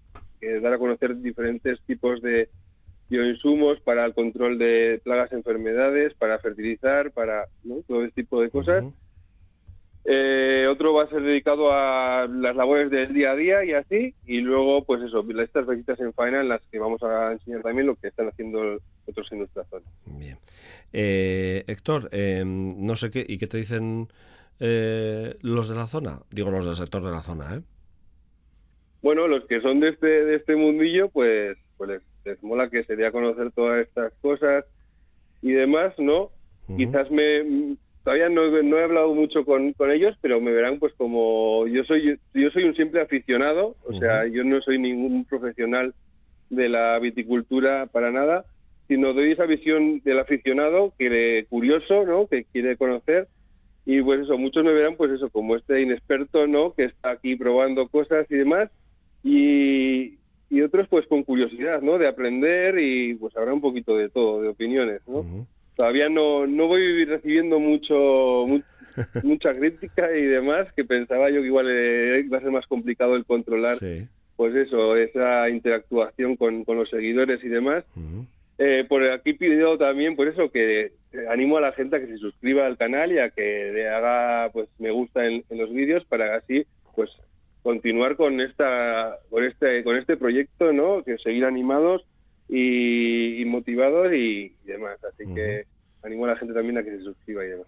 [0.62, 2.50] dar a conocer diferentes tipos de
[3.10, 7.46] bioinsumos para el control de plagas, enfermedades, para fertilizar, para
[7.88, 8.86] todo este tipo de cosas.
[10.08, 14.14] Eh, otro va a ser dedicado a las labores del día a día y así,
[14.28, 17.88] y luego, pues eso, estas visitas en faena en las que vamos a enseñar también
[17.88, 18.78] lo que están haciendo
[19.08, 19.86] otros en nuestra zona.
[20.06, 20.38] Bien.
[20.94, 24.08] Eh, Héctor, em, no sé qué, ¿y qué te dicen
[24.60, 26.20] eh, los de la zona?
[26.30, 27.62] Digo, los del sector de la zona, ¿eh?
[29.02, 32.96] Bueno, los que son de este, de este mundillo, pues, pues les, mola que se
[32.96, 34.66] dé a conocer todas estas cosas
[35.42, 36.32] y demás, ¿no?
[36.76, 37.76] Quizás me
[38.06, 42.52] todavía no, he hablado mucho con, ellos, pero me verán pues como yo soy yo
[42.52, 45.96] soy un simple aficionado, o sea, yo no soy ningún profesional
[46.52, 48.46] de la viticultura para nada,
[48.88, 52.28] sino doy esa visión del aficionado que curioso, ¿no?
[52.28, 53.28] Que quiere conocer
[53.88, 56.74] y pues eso, muchos me verán pues eso como este inexperto, ¿no?
[56.74, 58.70] Que está aquí probando cosas y demás
[59.24, 60.20] y,
[60.52, 61.98] y otros pues con curiosidad, ¿no?
[61.98, 65.48] De aprender y pues habrá un poquito de todo, de opiniones, ¿no?
[65.76, 68.46] Todavía no, no voy recibiendo mucho,
[69.24, 73.16] mucha crítica y demás, que pensaba yo que igual eh, iba a ser más complicado
[73.16, 73.78] el controlar,
[74.36, 77.84] pues eso, esa interactuación con, con los seguidores y demás.
[78.58, 80.94] eh, por aquí pido también, por eso, que
[81.30, 84.50] animo a la gente a que se suscriba al canal y a que le haga,
[84.52, 86.66] pues, me gusta en, los vídeos para así,
[86.96, 87.10] pues,
[87.64, 91.04] continuar con esta, con este, con este proyecto, ¿no?
[91.04, 92.06] Que seguir animados
[92.50, 94.98] y, motivados y, demás.
[95.04, 95.66] Así que
[96.04, 97.68] animo a la gente también a que se suscriba y demás.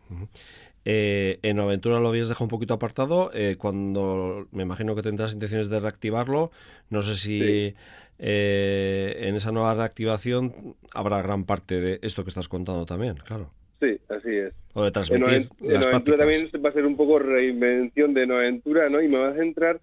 [0.86, 3.30] Eh, en Aventura lo habías dejado un poquito apartado.
[3.34, 6.52] Eh, cuando me imagino que tendrás intenciones de reactivarlo,
[6.90, 7.76] no sé si
[8.20, 13.52] eh, en esa nueva reactivación habrá gran parte de esto que estás contando también, claro.
[13.82, 14.54] Sí, así es.
[14.74, 18.90] O de transmitir en, en Aventura también va a ser un poco reinvención de Aventura,
[18.90, 19.02] ¿no?
[19.02, 19.80] Y me va a centrar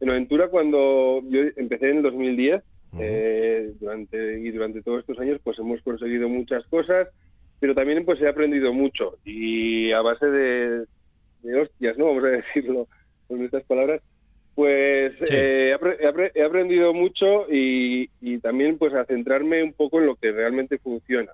[0.00, 2.62] en Aventura cuando yo empecé en el 2010
[2.98, 7.08] eh, durante, y durante todos estos años pues hemos conseguido muchas cosas,
[7.60, 10.86] pero también pues he aprendido mucho y a base de,
[11.60, 12.06] hostias, ¿no?
[12.14, 12.88] Vamos a decirlo
[13.28, 14.02] con estas palabras,
[14.54, 15.74] pues eh,
[16.34, 20.78] he, aprendido mucho y, y también pues a centrarme un poco en lo que realmente
[20.78, 21.32] funciona.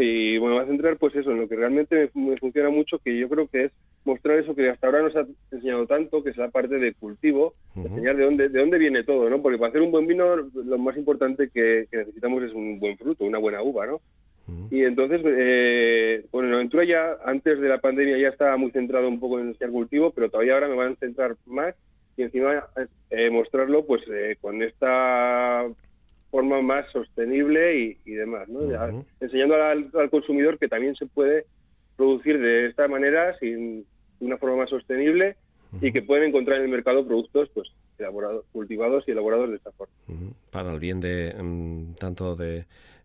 [0.00, 3.18] Y bueno, va a centrar pues eso, en lo que realmente me, funciona mucho, que
[3.18, 3.72] yo creo que es
[4.04, 7.54] mostrar eso que hasta ahora nos ha enseñado tanto, que es la parte de cultivo,
[7.74, 9.42] enseñar de dónde, de dónde viene todo, ¿no?
[9.42, 13.24] Porque para hacer un buen vino lo más importante que, necesitamos es un buen fruto,
[13.24, 14.00] una buena uva, ¿no?
[14.70, 19.08] Y entonces, eh, bueno, en aventura ya antes de la pandemia ya estaba muy centrado
[19.08, 21.74] un poco en enseñar cultivo, pero todavía ahora me van a centrar más
[22.16, 22.66] y encima
[23.10, 25.66] eh, mostrarlo pues eh, con esta
[26.32, 29.04] forma más sostenible y, demás, ¿no?
[29.20, 31.44] Enseñando al, consumidor que también se puede
[31.94, 33.84] producir de esta manera, sin
[34.18, 35.36] de una forma más sostenible
[35.82, 37.68] y que pueden encontrar en el mercado productos pues
[37.98, 39.92] elaborados, cultivados y elaborados de esta forma.
[40.50, 42.64] Para el bien de mm, tanto de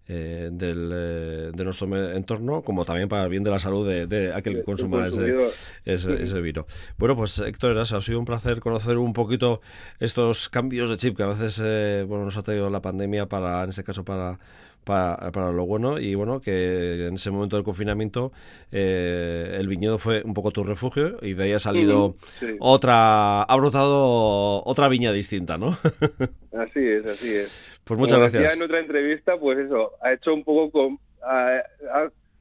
[0.10, 4.34] eh, del, eh, de nuestro entorno, como también para el bien de la salud de,
[4.34, 6.66] aquel que consuma ese, vino.
[6.98, 9.60] Bueno, pues Héctor, ha sido un placer conocer un poquito
[10.00, 13.64] estos cambios de chip que a veces eh, bueno, nos ha traído la pandemia para,
[13.64, 14.40] en este caso, para
[14.88, 16.00] para, lo bueno.
[16.00, 18.32] Y bueno que en ese momento del confinamiento
[18.72, 22.16] el viñedo fue un poco tu refugio y de ahí ha salido
[22.60, 25.78] otra ha brotado otra viña distinta no
[26.54, 27.80] así es así es.
[27.84, 28.56] Pues muchas gracias.
[28.56, 31.62] en otra entrevista, pues eso, ha hecho un poco con, ha,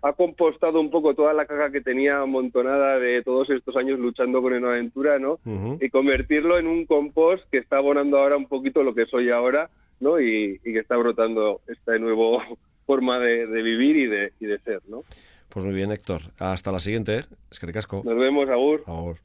[0.03, 4.41] ha compostado un poco toda la caja que tenía amontonada de todos estos años luchando
[4.41, 5.39] con aventura, ¿no?
[5.81, 9.69] Y convertirlo en un compost que está abonando ahora un poquito lo que soy ahora,
[10.01, 10.21] ¿no?
[10.21, 12.45] Y, que está brotando esta nueva
[12.87, 15.03] forma de, vivir y de, y de ser, ¿no?
[15.49, 16.23] Pues muy bien, Héctor.
[16.39, 17.25] Hasta la siguiente.
[17.51, 18.03] Es que casco.
[18.05, 18.83] Nos vemos, Agur.
[18.87, 19.19] Agur.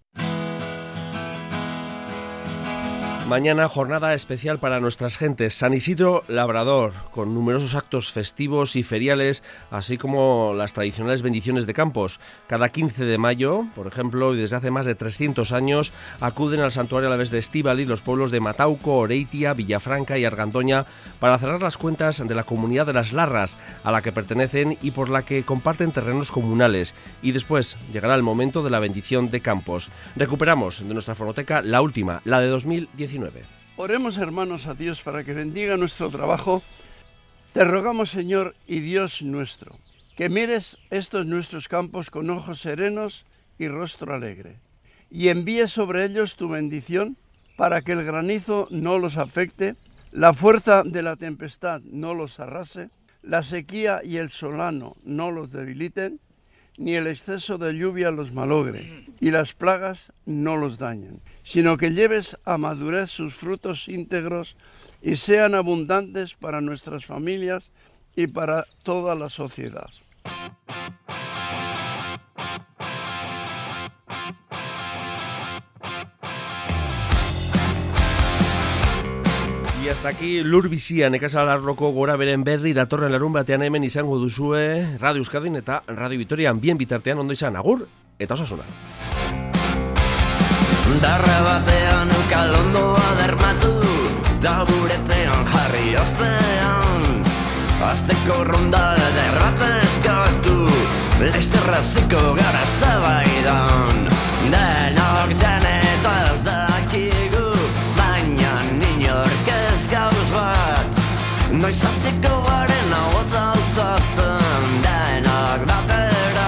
[3.31, 5.53] Mañana jornada especial para nuestras gentes.
[5.53, 11.73] San Isidro Labrador, con numerosos actos festivos y feriales, así como las tradicionales bendiciones de
[11.73, 12.19] campos.
[12.47, 16.73] Cada 15 de mayo, por ejemplo, y desde hace más de 300 años, acuden al
[16.73, 20.85] santuario a la vez de Estíbali los pueblos de Matauco, Oreitia, Villafranca y Argandoña
[21.21, 24.91] para cerrar las cuentas de la comunidad de las Larras, a la que pertenecen y
[24.91, 26.95] por la que comparten terrenos comunales.
[27.21, 29.89] Y después llegará el momento de la bendición de campos.
[30.17, 33.20] Recuperamos de nuestra fonoteca la última, la de 2019.
[33.77, 36.63] Oremos hermanos a Dios para que bendiga nuestro trabajo.
[37.53, 39.75] Te rogamos Señor y Dios nuestro,
[40.15, 43.25] que mires estos nuestros campos con ojos serenos
[43.59, 44.55] y rostro alegre,
[45.09, 47.17] y envíes sobre ellos tu bendición
[47.57, 49.75] para que el granizo no los afecte,
[50.11, 52.89] la fuerza de la tempestad no los arrase,
[53.21, 56.19] la sequía y el solano no los debiliten,
[56.77, 61.91] ni el exceso de lluvia los malogre, y las plagas no los dañen, sino que
[61.91, 64.55] lleves a madurez sus frutos íntegros
[65.01, 67.71] y sean abundantes para nuestras familias
[68.15, 69.89] y para toda la sociedad.
[79.83, 84.19] Y hasta aquí lur bizia nekazal arloko gora beren berri datorren larun batean hemen izango
[84.21, 86.59] duzue Radio Euskadin eta Radio Vitorian.
[86.61, 87.87] Bien bitartean ondo izan agur
[88.19, 88.61] eta osasuna.
[91.01, 93.73] Darra batean eukal ondoa dermatu
[94.43, 97.25] da buretean jarri ostean.
[97.81, 98.83] Azteko ronda
[99.17, 100.59] derrata eskatu
[101.25, 104.05] Leizterra ziko gara zabaidan.
[104.53, 105.60] Denok denetaz
[111.61, 116.45] Noiz aziko garen hau alzatzen denak batera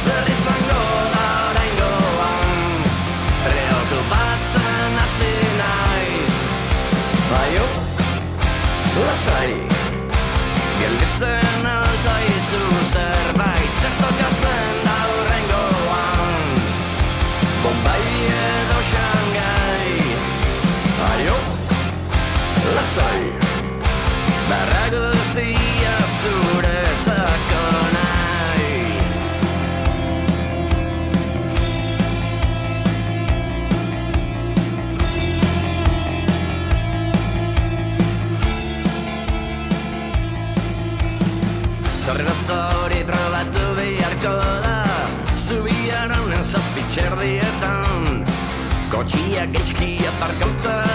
[0.00, 0.84] Zer izango
[1.14, 2.84] da oraingoan
[3.46, 5.30] Preokupatzen hasi
[5.60, 6.36] naiz
[7.32, 7.64] Baio,
[9.00, 9.50] lasai
[10.82, 16.54] Gelditzen alzaizu zerbait Zertokatzen da oraingoan
[17.64, 19.90] Bombai edo xangai
[21.02, 21.36] Baio,
[22.78, 23.45] lasai
[49.06, 50.85] coratxí, aquells qui aparca el